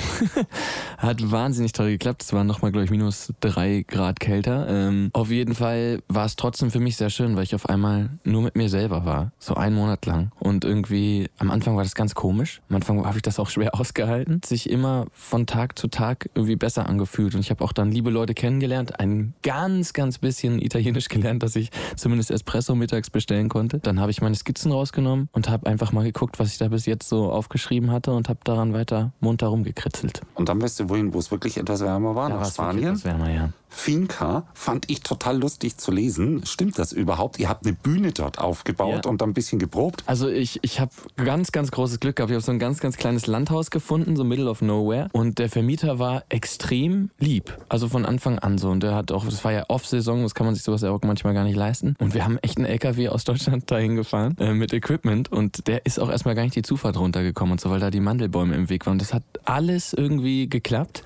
Hat 0.99 1.31
wahnsinnig 1.31 1.73
toll 1.73 1.91
geklappt. 1.91 2.23
Es 2.23 2.33
waren 2.33 2.47
nochmal, 2.47 2.73
glaube 2.73 2.85
ich, 2.85 2.91
minus 2.91 3.33
drei 3.41 3.85
Grad 3.87 4.21
kälter. 4.21 4.67
Ähm, 4.69 5.11
auf 5.13 5.31
jeden 5.31 5.55
Fall 5.55 6.03
war 6.09 6.25
es 6.25 6.37
trotzdem 6.37 6.71
für 6.71 6.81
mich 6.81 6.97
sehr 6.97 7.11
schön, 7.11 7.37
weil 7.37 7.45
ich 7.45 7.55
auf 7.55 7.69
einmal 7.69 8.11
nur 8.25 8.43
mit 8.43 8.57
mir 8.57 8.69
selber 8.69 9.05
war. 9.05 9.33
So 9.39 9.55
einen 9.55 9.77
Monat 9.77 10.07
lang. 10.07 10.33
Und 10.39 10.65
irgendwie, 10.65 11.29
am 11.39 11.51
Anfang 11.51 11.77
war 11.77 11.83
das 11.83 11.95
ganz 11.95 12.15
komisch. 12.15 12.63
Am 12.69 12.77
Anfang 12.77 13.05
habe 13.05 13.19
ich 13.19 13.23
das 13.23 13.39
auch 13.39 13.51
schwer 13.51 13.75
ausgehalten. 13.79 14.41
Sich 14.45 14.71
immer 14.71 15.07
von 15.13 15.47
Tag 15.47 15.79
zu 15.79 15.89
Tag 15.89 16.31
irgendwie 16.35 16.57
besser 16.57 16.89
angefühlt. 16.89 17.35
Und 17.35 17.41
ich 17.41 17.51
habe 17.51 17.63
auch 17.63 17.73
dann 17.73 17.93
liebe 17.93 18.11
Leute 18.11 18.35
kennengelernt. 18.35 18.99
Ein 18.99 19.35
ganz, 19.43 19.93
ganz 19.93 20.19
bisschen 20.19 20.61
Italienisch 20.61 21.09
gelernt, 21.09 21.43
dass 21.43 21.57
ich 21.57 21.71
zumindest 21.97 22.31
Espresso 22.31 22.75
mittags 22.75 23.11
bestellen 23.11 23.42
erstellen 23.43 23.49
konnte. 23.49 23.79
Dann 23.79 24.01
habe 24.01 24.11
ich 24.11 24.21
meine 24.23 24.35
Skizzen 24.35 24.73
rausgenommen 24.73 25.29
und 25.33 25.49
habe 25.49 25.67
einfach 25.67 25.93
mal 25.93 26.05
geguckt, 26.05 26.39
was 26.39 26.49
ich 26.53 26.59
da 26.59 26.69
bis 26.69 26.87
jetzt 26.87 27.09
so 27.09 27.31
aufgeschrieben 27.31 27.91
hatte 27.91 28.13
und 28.13 28.29
habe 28.29 28.41
daran 28.45 28.73
weiter 28.73 29.13
munter 29.21 29.49
rumgekritzelt. 29.49 30.21
Und 30.35 30.49
dann 30.49 30.61
weißt 30.61 30.81
du 30.81 30.89
wohin, 30.89 31.13
wo 31.15 31.19
es 31.19 31.31
wirklich 31.31 31.57
etwas 31.59 31.81
wärmer 31.81 32.15
war, 32.15 32.29
Da 32.29 32.37
nach 32.37 32.51
Spanien. 32.51 32.89
etwas 32.89 33.05
wärmer, 33.05 33.31
ja. 33.31 33.49
Finca 33.75 34.47
fand 34.55 34.91
ich 34.91 35.01
total 35.01 35.39
lustig 35.39 35.77
zu 35.79 35.91
lesen. 35.91 36.45
Stimmt 36.47 36.79
das 36.79 36.93
überhaupt? 36.93 37.39
Ihr 37.41 37.49
habt 37.49 37.65
eine 37.67 37.75
Bühne 37.75 38.13
dort 38.13 38.39
aufgebaut 38.39 39.05
Ja. 39.07 39.11
und 39.11 39.21
dann 39.23 39.31
ein 39.31 39.35
bisschen 39.35 39.59
geprobt. 39.59 40.05
Also 40.07 40.29
ich, 40.29 40.61
ich 40.63 40.79
habe 40.79 40.93
ganz, 41.17 41.53
ganz 41.53 41.71
großes 41.71 41.99
Glück 41.99 42.17
gehabt. 42.17 42.31
Ich 42.31 42.35
habe 42.35 42.45
so 42.45 42.53
ein 42.53 42.59
ganz, 42.59 42.81
ganz 42.81 42.97
kleines 42.97 43.27
Landhaus 43.27 43.71
gefunden, 43.71 44.15
so 44.15 44.25
middle 44.25 44.49
of 44.49 44.61
nowhere. 44.63 45.09
Und 45.13 45.39
der 45.39 45.49
Vermieter 45.49 45.99
war 45.99 46.23
extrem 46.29 47.11
lieb. 47.19 47.57
Also 47.69 47.89
von 47.89 48.05
Anfang 48.05 48.39
an 48.39 48.59
so. 48.59 48.69
Und 48.69 48.83
der 48.83 48.95
hat 48.95 49.11
auch, 49.11 49.25
das 49.25 49.43
war 49.43 49.53
ja 49.53 49.65
Off-Saison, 49.69 50.23
das 50.23 50.35
kann 50.35 50.45
man 50.47 50.55
sich 50.55 50.63
sowas 50.65 50.83
ja 50.83 50.91
auch 50.91 51.01
manchmal 51.03 51.35
gar 51.35 51.45
nicht 51.45 51.57
leisten. 51.57 51.97
Und 51.99 52.15
wir 52.15 52.25
haben 52.25 52.39
echt 52.39 52.59
einen 52.59 52.67
LKW 52.67 53.09
aus 53.09 53.25
Deutschland 53.25 53.71
dahin 53.71 53.97
gefahren 53.97 54.37
äh, 54.39 54.53
mit 54.55 54.73
Equipment. 54.73 55.33
Und 55.33 55.67
der 55.67 55.87
ist 55.87 55.99
auch 55.99 56.11
erstmal 56.11 56.35
gar 56.35 56.43
nicht 56.45 56.55
die 56.55 56.63
Zufahrt 56.63 56.97
runtergekommen 56.99 57.53
und 57.53 57.61
so, 57.61 57.71
weil 57.71 57.81
da 57.81 57.91
die 57.91 58.01
Mandelbäume 58.01 58.55
im 58.55 58.69
Weg 58.69 58.87
waren. 58.87 58.93
Und 58.93 59.03
das 59.03 59.15
hat 59.15 59.23
alles 59.45 59.93
irgendwie 59.93 60.49
geklappt. 60.49 61.03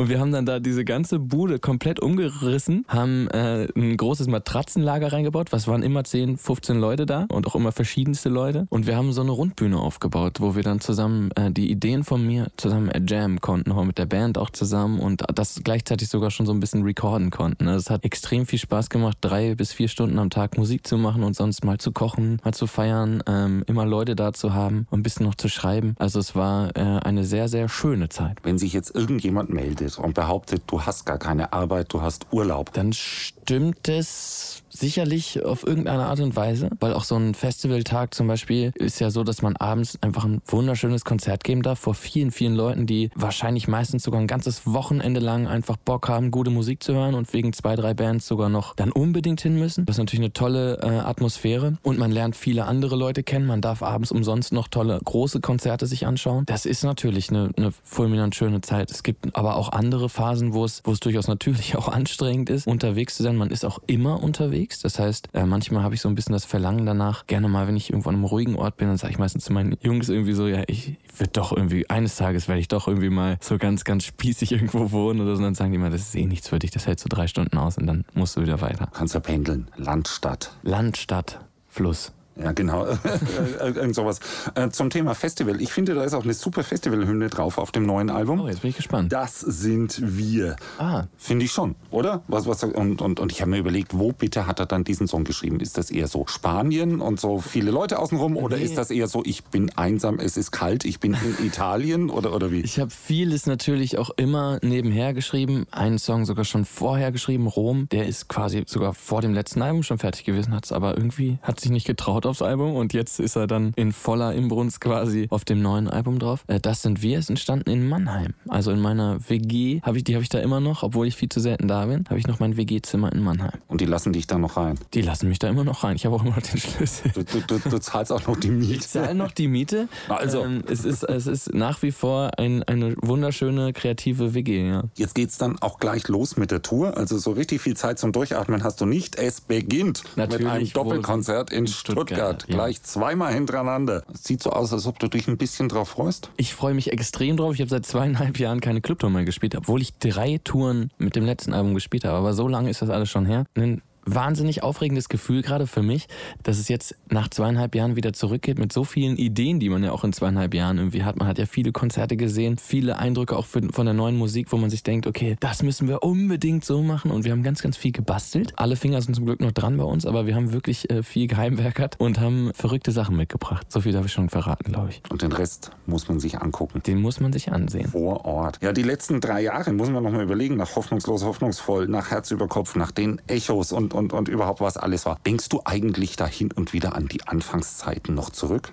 Und 0.00 0.08
wir 0.08 0.18
haben 0.18 0.32
dann 0.32 0.46
da 0.46 0.60
diese 0.60 0.86
ganze 0.86 1.18
Bude 1.18 1.58
komplett 1.58 2.00
umgerissen, 2.00 2.86
haben 2.88 3.28
äh, 3.28 3.68
ein 3.76 3.98
großes 3.98 4.28
Matratzenlager 4.28 5.12
reingebaut. 5.12 5.52
Was 5.52 5.68
waren 5.68 5.82
immer 5.82 6.04
10, 6.04 6.38
15 6.38 6.80
Leute 6.80 7.04
da 7.04 7.26
und 7.30 7.46
auch 7.46 7.54
immer 7.54 7.70
verschiedenste 7.70 8.30
Leute. 8.30 8.66
Und 8.70 8.86
wir 8.86 8.96
haben 8.96 9.12
so 9.12 9.20
eine 9.20 9.32
Rundbühne 9.32 9.78
aufgebaut, 9.78 10.40
wo 10.40 10.56
wir 10.56 10.62
dann 10.62 10.80
zusammen 10.80 11.30
äh, 11.32 11.50
die 11.50 11.70
Ideen 11.70 12.02
von 12.02 12.26
mir 12.26 12.46
zusammen 12.56 12.88
äh, 12.88 13.02
jammen 13.06 13.42
konnten, 13.42 13.72
auch 13.72 13.84
mit 13.84 13.98
der 13.98 14.06
Band 14.06 14.38
auch 14.38 14.48
zusammen 14.48 15.00
und 15.00 15.22
das 15.34 15.60
gleichzeitig 15.62 16.08
sogar 16.08 16.30
schon 16.30 16.46
so 16.46 16.52
ein 16.54 16.60
bisschen 16.60 16.82
recorden 16.82 17.28
konnten. 17.28 17.68
Also 17.68 17.80
Es 17.80 17.90
hat 17.90 18.02
extrem 18.02 18.46
viel 18.46 18.58
Spaß 18.58 18.88
gemacht, 18.88 19.18
drei 19.20 19.54
bis 19.54 19.74
vier 19.74 19.88
Stunden 19.88 20.18
am 20.18 20.30
Tag 20.30 20.56
Musik 20.56 20.86
zu 20.86 20.96
machen 20.96 21.22
und 21.22 21.36
sonst 21.36 21.62
mal 21.62 21.76
zu 21.76 21.92
kochen, 21.92 22.40
mal 22.42 22.54
zu 22.54 22.66
feiern, 22.66 23.22
ähm, 23.26 23.64
immer 23.66 23.84
Leute 23.84 24.16
da 24.16 24.32
zu 24.32 24.54
haben 24.54 24.86
und 24.88 25.00
ein 25.00 25.02
bisschen 25.02 25.26
noch 25.26 25.34
zu 25.34 25.50
schreiben. 25.50 25.94
Also 25.98 26.20
es 26.20 26.34
war 26.34 26.74
äh, 26.74 26.80
eine 26.80 27.26
sehr, 27.26 27.48
sehr 27.48 27.68
schöne 27.68 28.08
Zeit. 28.08 28.38
Wenn 28.44 28.56
sich 28.56 28.72
jetzt 28.72 28.94
irgendjemand 28.94 29.50
meldet 29.50 29.89
und 29.98 30.14
behauptet, 30.14 30.62
du 30.66 30.82
hast 30.82 31.06
gar 31.06 31.18
keine 31.18 31.52
Arbeit, 31.52 31.92
du 31.92 32.02
hast 32.02 32.26
Urlaub, 32.32 32.72
dann 32.72 32.92
stimmt 32.92 33.88
es 33.88 34.62
sicherlich 34.70 35.44
auf 35.44 35.66
irgendeine 35.66 36.06
Art 36.06 36.20
und 36.20 36.36
Weise, 36.36 36.70
weil 36.78 36.94
auch 36.94 37.04
so 37.04 37.16
ein 37.16 37.34
Festivaltag 37.34 38.14
zum 38.14 38.28
Beispiel 38.28 38.72
ist 38.76 39.00
ja 39.00 39.10
so, 39.10 39.24
dass 39.24 39.42
man 39.42 39.56
abends 39.56 39.98
einfach 40.00 40.24
ein 40.24 40.40
wunderschönes 40.46 41.04
Konzert 41.04 41.44
geben 41.44 41.62
darf 41.62 41.80
vor 41.80 41.94
vielen, 41.94 42.30
vielen 42.30 42.54
Leuten, 42.54 42.86
die 42.86 43.10
wahrscheinlich 43.14 43.68
meistens 43.68 44.04
sogar 44.04 44.20
ein 44.20 44.26
ganzes 44.26 44.66
Wochenende 44.66 45.20
lang 45.20 45.48
einfach 45.48 45.76
Bock 45.76 46.08
haben, 46.08 46.30
gute 46.30 46.50
Musik 46.50 46.82
zu 46.82 46.94
hören 46.94 47.14
und 47.14 47.32
wegen 47.32 47.52
zwei, 47.52 47.74
drei 47.74 47.94
Bands 47.94 48.26
sogar 48.26 48.48
noch 48.48 48.76
dann 48.76 48.92
unbedingt 48.92 49.40
hin 49.40 49.58
müssen. 49.58 49.86
Das 49.86 49.96
ist 49.96 50.00
natürlich 50.00 50.24
eine 50.24 50.32
tolle 50.32 50.78
äh, 50.82 50.86
Atmosphäre 51.00 51.78
und 51.82 51.98
man 51.98 52.12
lernt 52.12 52.36
viele 52.36 52.66
andere 52.66 52.96
Leute 52.96 53.22
kennen. 53.22 53.46
Man 53.46 53.60
darf 53.60 53.82
abends 53.82 54.12
umsonst 54.12 54.52
noch 54.52 54.68
tolle 54.68 55.00
große 55.04 55.40
Konzerte 55.40 55.86
sich 55.86 56.06
anschauen. 56.06 56.44
Das 56.46 56.64
ist 56.66 56.84
natürlich 56.84 57.30
eine, 57.30 57.50
eine 57.56 57.72
fulminant 57.82 58.34
schöne 58.34 58.60
Zeit. 58.60 58.90
Es 58.90 59.02
gibt 59.02 59.34
aber 59.36 59.56
auch 59.56 59.70
andere 59.70 59.79
Phasen, 60.08 60.52
wo 60.52 60.64
es, 60.64 60.82
wo 60.84 60.92
es 60.92 61.00
durchaus 61.00 61.28
natürlich 61.28 61.76
auch 61.76 61.88
anstrengend 61.88 62.50
ist, 62.50 62.66
unterwegs 62.66 63.16
zu 63.16 63.22
sein. 63.22 63.36
Man 63.36 63.50
ist 63.50 63.64
auch 63.64 63.80
immer 63.86 64.22
unterwegs. 64.22 64.80
Das 64.80 64.98
heißt, 64.98 65.28
äh, 65.32 65.44
manchmal 65.44 65.82
habe 65.82 65.94
ich 65.94 66.00
so 66.00 66.08
ein 66.08 66.14
bisschen 66.14 66.32
das 66.32 66.44
Verlangen 66.44 66.86
danach, 66.86 67.26
gerne 67.26 67.48
mal, 67.48 67.66
wenn 67.66 67.76
ich 67.76 67.90
irgendwo 67.90 68.08
an 68.10 68.16
einem 68.16 68.24
ruhigen 68.24 68.56
Ort 68.56 68.76
bin, 68.76 68.88
dann 68.88 68.96
sage 68.96 69.12
ich 69.12 69.18
meistens 69.18 69.44
zu 69.44 69.52
meinen 69.52 69.76
Jungs 69.82 70.08
irgendwie 70.08 70.32
so, 70.32 70.46
ja, 70.46 70.62
ich 70.66 70.96
würde 71.16 71.32
doch 71.32 71.56
irgendwie, 71.56 71.88
eines 71.88 72.16
Tages 72.16 72.48
werde 72.48 72.60
ich 72.60 72.68
doch 72.68 72.88
irgendwie 72.88 73.10
mal 73.10 73.38
so 73.40 73.58
ganz, 73.58 73.84
ganz 73.84 74.04
spießig 74.04 74.52
irgendwo 74.52 74.92
wohnen 74.92 75.20
oder 75.20 75.32
so. 75.34 75.38
Und 75.38 75.44
dann 75.44 75.54
sagen 75.54 75.72
die 75.72 75.78
mal, 75.78 75.90
das 75.90 76.02
ist 76.02 76.14
eh 76.14 76.26
nichts 76.26 76.48
für 76.48 76.58
dich, 76.58 76.70
das 76.70 76.86
hältst 76.86 77.04
du 77.04 77.08
drei 77.08 77.26
Stunden 77.26 77.56
aus 77.58 77.78
und 77.78 77.86
dann 77.86 78.04
musst 78.14 78.36
du 78.36 78.42
wieder 78.42 78.60
weiter. 78.60 78.88
kannst 78.92 79.14
ja 79.14 79.20
pendeln. 79.20 79.68
Land, 79.76 80.08
Stadt. 80.08 80.52
Land, 80.62 80.96
Stadt, 80.96 81.40
Fluss. 81.68 82.12
Ja, 82.42 82.52
genau. 82.52 82.86
Irgend 83.60 83.94
sowas. 83.94 84.20
Äh, 84.54 84.70
zum 84.70 84.90
Thema 84.90 85.14
Festival. 85.14 85.60
Ich 85.60 85.72
finde, 85.72 85.94
da 85.94 86.04
ist 86.04 86.14
auch 86.14 86.24
eine 86.24 86.34
super 86.34 86.64
Festivalhymne 86.64 87.28
drauf 87.28 87.58
auf 87.58 87.70
dem 87.72 87.84
neuen 87.84 88.10
Album. 88.10 88.40
Oh, 88.40 88.48
jetzt 88.48 88.62
bin 88.62 88.70
ich 88.70 88.76
gespannt. 88.76 89.12
Das 89.12 89.40
sind 89.40 90.00
wir. 90.02 90.56
Ah. 90.78 91.04
Finde 91.16 91.44
ich 91.44 91.52
schon, 91.52 91.74
oder? 91.90 92.22
Was, 92.28 92.46
was, 92.46 92.64
und, 92.64 93.02
und, 93.02 93.20
und 93.20 93.32
ich 93.32 93.40
habe 93.40 93.50
mir 93.50 93.58
überlegt, 93.58 93.98
wo 93.98 94.12
bitte 94.12 94.46
hat 94.46 94.58
er 94.60 94.66
dann 94.66 94.84
diesen 94.84 95.06
Song 95.06 95.24
geschrieben? 95.24 95.60
Ist 95.60 95.76
das 95.76 95.90
eher 95.90 96.08
so 96.08 96.26
Spanien 96.26 97.00
und 97.00 97.20
so 97.20 97.40
viele 97.40 97.70
Leute 97.70 97.98
außenrum? 97.98 98.36
Oder 98.36 98.56
Nee. 98.56 98.64
ist 98.64 98.78
das 98.78 98.90
eher 98.90 99.06
so, 99.06 99.22
ich 99.24 99.44
bin 99.44 99.70
einsam, 99.76 100.18
es 100.18 100.36
ist 100.36 100.50
kalt, 100.50 100.84
ich 100.84 101.00
bin 101.00 101.14
in 101.14 101.46
Italien? 101.46 102.10
Oder, 102.10 102.34
oder 102.34 102.50
wie? 102.50 102.60
Ich 102.60 102.78
habe 102.80 102.90
vieles 102.90 103.46
natürlich 103.46 103.98
auch 103.98 104.10
immer 104.16 104.58
nebenher 104.62 105.12
geschrieben. 105.14 105.66
Einen 105.70 105.98
Song 105.98 106.24
sogar 106.24 106.44
schon 106.44 106.64
vorher 106.64 107.12
geschrieben, 107.12 107.46
Rom. 107.46 107.88
Der 107.90 108.06
ist 108.06 108.28
quasi 108.28 108.62
sogar 108.66 108.94
vor 108.94 109.20
dem 109.20 109.34
letzten 109.34 109.62
Album 109.62 109.82
schon 109.82 109.98
fertig 109.98 110.24
gewesen, 110.24 110.54
hat 110.54 110.64
es 110.64 110.72
aber 110.72 110.96
irgendwie, 110.96 111.38
hat 111.42 111.60
sich 111.60 111.70
nicht 111.70 111.86
getraut 111.86 112.26
aufs 112.30 112.42
Album 112.42 112.74
und 112.74 112.92
jetzt 112.92 113.20
ist 113.20 113.36
er 113.36 113.46
dann 113.46 113.72
in 113.76 113.92
voller 113.92 114.34
Imbrunst 114.34 114.80
quasi 114.80 115.26
auf 115.30 115.44
dem 115.44 115.62
neuen 115.62 115.88
Album 115.88 116.18
drauf. 116.18 116.44
Äh, 116.46 116.60
Das 116.60 116.82
sind 116.82 117.02
wir, 117.02 117.18
ist 117.18 117.30
entstanden 117.30 117.70
in 117.70 117.88
Mannheim. 117.88 118.34
Also 118.48 118.70
in 118.70 118.80
meiner 118.80 119.18
WG, 119.28 119.80
hab 119.82 119.96
ich, 119.96 120.04
die 120.04 120.14
habe 120.14 120.22
ich 120.22 120.28
da 120.28 120.38
immer 120.38 120.60
noch, 120.60 120.82
obwohl 120.82 121.06
ich 121.06 121.16
viel 121.16 121.28
zu 121.28 121.40
selten 121.40 121.68
da 121.68 121.86
bin, 121.86 122.04
habe 122.08 122.18
ich 122.18 122.26
noch 122.26 122.40
mein 122.40 122.56
WG-Zimmer 122.56 123.12
in 123.12 123.22
Mannheim. 123.22 123.58
Und 123.68 123.80
die 123.80 123.86
lassen 123.86 124.12
dich 124.12 124.26
da 124.26 124.38
noch 124.38 124.56
rein. 124.56 124.78
Die 124.94 125.02
lassen 125.02 125.28
mich 125.28 125.38
da 125.38 125.48
immer 125.48 125.64
noch 125.64 125.84
rein. 125.84 125.96
Ich 125.96 126.06
habe 126.06 126.16
auch 126.16 126.22
immer 126.24 126.36
noch 126.36 126.42
den 126.42 126.58
Schlüssel. 126.60 127.10
Du, 127.14 127.22
du, 127.24 127.40
du, 127.46 127.58
du 127.68 127.78
zahlst 127.78 128.12
auch 128.12 128.26
noch 128.26 128.36
die 128.38 128.50
Miete. 128.50 128.74
Ich 128.74 128.88
zahle 128.88 129.14
noch 129.14 129.32
die 129.32 129.48
Miete. 129.48 129.88
Also. 130.08 130.44
Ähm, 130.44 130.62
es, 130.68 130.84
ist, 130.84 131.02
es 131.02 131.26
ist 131.26 131.52
nach 131.54 131.82
wie 131.82 131.90
vor 131.92 132.30
ein, 132.38 132.62
eine 132.64 132.94
wunderschöne, 133.20 133.72
kreative 133.72 134.34
WG, 134.34 134.68
ja. 134.68 134.84
Jetzt 134.94 135.14
geht's 135.14 135.36
dann 135.38 135.58
auch 135.60 135.78
gleich 135.78 136.08
los 136.08 136.36
mit 136.36 136.50
der 136.50 136.62
Tour. 136.62 136.96
Also 136.96 137.18
so 137.18 137.32
richtig 137.32 137.60
viel 137.60 137.76
Zeit 137.76 137.98
zum 137.98 138.12
Durchatmen 138.12 138.62
hast 138.64 138.80
du 138.80 138.86
nicht. 138.86 139.16
Es 139.16 139.40
beginnt 139.40 140.02
mit 140.16 140.30
Natürlich, 140.30 140.46
einem 140.48 140.66
wo- 140.68 140.82
Doppelkonzert 140.90 141.50
in 141.50 141.60
in 141.60 141.66
Stuttgart. 141.66 142.08
Stuttgart, 142.20 142.48
ja. 142.48 142.54
Gleich 142.54 142.82
zweimal 142.82 143.32
hintereinander. 143.32 144.02
Es 144.12 144.24
sieht 144.24 144.42
so 144.42 144.50
aus, 144.50 144.72
als 144.72 144.86
ob 144.86 144.98
du 144.98 145.08
dich 145.08 145.28
ein 145.28 145.38
bisschen 145.38 145.68
drauf 145.68 145.90
freust. 145.90 146.30
Ich 146.36 146.54
freue 146.54 146.74
mich 146.74 146.92
extrem 146.92 147.36
drauf. 147.36 147.54
Ich 147.54 147.60
habe 147.60 147.70
seit 147.70 147.86
zweieinhalb 147.86 148.38
Jahren 148.38 148.60
keine 148.60 148.80
Clubtour 148.80 149.10
mehr 149.10 149.24
gespielt, 149.24 149.54
obwohl 149.56 149.82
ich 149.82 149.94
drei 149.98 150.40
Touren 150.42 150.90
mit 150.98 151.16
dem 151.16 151.24
letzten 151.24 151.52
Album 151.52 151.74
gespielt 151.74 152.04
habe. 152.04 152.16
Aber 152.16 152.32
so 152.34 152.48
lange 152.48 152.70
ist 152.70 152.82
das 152.82 152.90
alles 152.90 153.10
schon 153.10 153.26
her. 153.26 153.44
Ein 153.54 153.82
wahnsinnig 154.04 154.62
aufregendes 154.62 155.08
Gefühl 155.08 155.42
gerade 155.42 155.66
für 155.66 155.82
mich, 155.82 156.08
dass 156.42 156.58
es 156.58 156.68
jetzt 156.68 156.96
nach 157.08 157.28
zweieinhalb 157.28 157.74
Jahren 157.74 157.96
wieder 157.96 158.12
zurückgeht 158.12 158.58
mit 158.58 158.72
so 158.72 158.84
vielen 158.84 159.16
Ideen, 159.16 159.60
die 159.60 159.68
man 159.68 159.82
ja 159.82 159.92
auch 159.92 160.04
in 160.04 160.12
zweieinhalb 160.12 160.54
Jahren 160.54 160.78
irgendwie 160.78 161.04
hat. 161.04 161.16
Man 161.18 161.28
hat 161.28 161.38
ja 161.38 161.46
viele 161.46 161.72
Konzerte 161.72 162.16
gesehen, 162.16 162.58
viele 162.58 162.98
Eindrücke 162.98 163.36
auch 163.36 163.46
für, 163.46 163.60
von 163.72 163.86
der 163.86 163.94
neuen 163.94 164.16
Musik, 164.16 164.52
wo 164.52 164.56
man 164.56 164.70
sich 164.70 164.82
denkt, 164.82 165.06
okay, 165.06 165.36
das 165.40 165.62
müssen 165.62 165.88
wir 165.88 166.02
unbedingt 166.02 166.64
so 166.64 166.82
machen. 166.82 167.10
Und 167.10 167.24
wir 167.24 167.32
haben 167.32 167.42
ganz, 167.42 167.62
ganz 167.62 167.76
viel 167.76 167.92
gebastelt. 167.92 168.52
Alle 168.56 168.76
Finger 168.76 169.00
sind 169.02 169.14
zum 169.14 169.26
Glück 169.26 169.40
noch 169.40 169.52
dran 169.52 169.76
bei 169.76 169.84
uns, 169.84 170.06
aber 170.06 170.26
wir 170.26 170.34
haben 170.34 170.52
wirklich 170.52 170.90
äh, 170.90 171.02
viel 171.02 171.26
geheimwerkert 171.26 171.96
und 171.98 172.20
haben 172.20 172.50
verrückte 172.54 172.92
Sachen 172.92 173.16
mitgebracht. 173.16 173.70
So 173.70 173.80
viel 173.80 173.92
darf 173.92 174.06
ich 174.06 174.12
schon 174.12 174.28
verraten, 174.28 174.72
glaube 174.72 174.90
ich. 174.90 175.02
Und 175.10 175.22
den 175.22 175.32
Rest 175.32 175.70
muss 175.86 176.08
man 176.08 176.20
sich 176.20 176.40
angucken. 176.40 176.82
Den 176.86 177.00
muss 177.00 177.20
man 177.20 177.32
sich 177.32 177.52
ansehen. 177.52 177.88
Vor 177.88 178.24
Ort. 178.24 178.58
Ja, 178.62 178.72
die 178.72 178.82
letzten 178.82 179.20
drei 179.20 179.42
Jahre 179.42 179.72
muss 179.72 179.90
man 179.90 180.02
noch 180.02 180.12
mal 180.12 180.22
überlegen, 180.22 180.56
nach 180.56 180.76
Hoffnungslos, 180.76 181.24
Hoffnungsvoll, 181.24 181.88
nach 181.88 182.10
Herz 182.10 182.30
über 182.30 182.48
Kopf, 182.48 182.76
nach 182.76 182.90
den 182.90 183.20
Echos 183.26 183.72
und, 183.72 183.89
und, 183.94 184.12
und 184.12 184.28
überhaupt 184.28 184.60
was 184.60 184.76
alles 184.76 185.06
war. 185.06 185.18
Denkst 185.26 185.48
du 185.48 185.60
eigentlich 185.64 186.16
da 186.16 186.26
hin 186.26 186.50
und 186.52 186.72
wieder 186.72 186.94
an 186.94 187.08
die 187.08 187.26
Anfangszeiten 187.26 188.14
noch 188.14 188.30
zurück? 188.30 188.72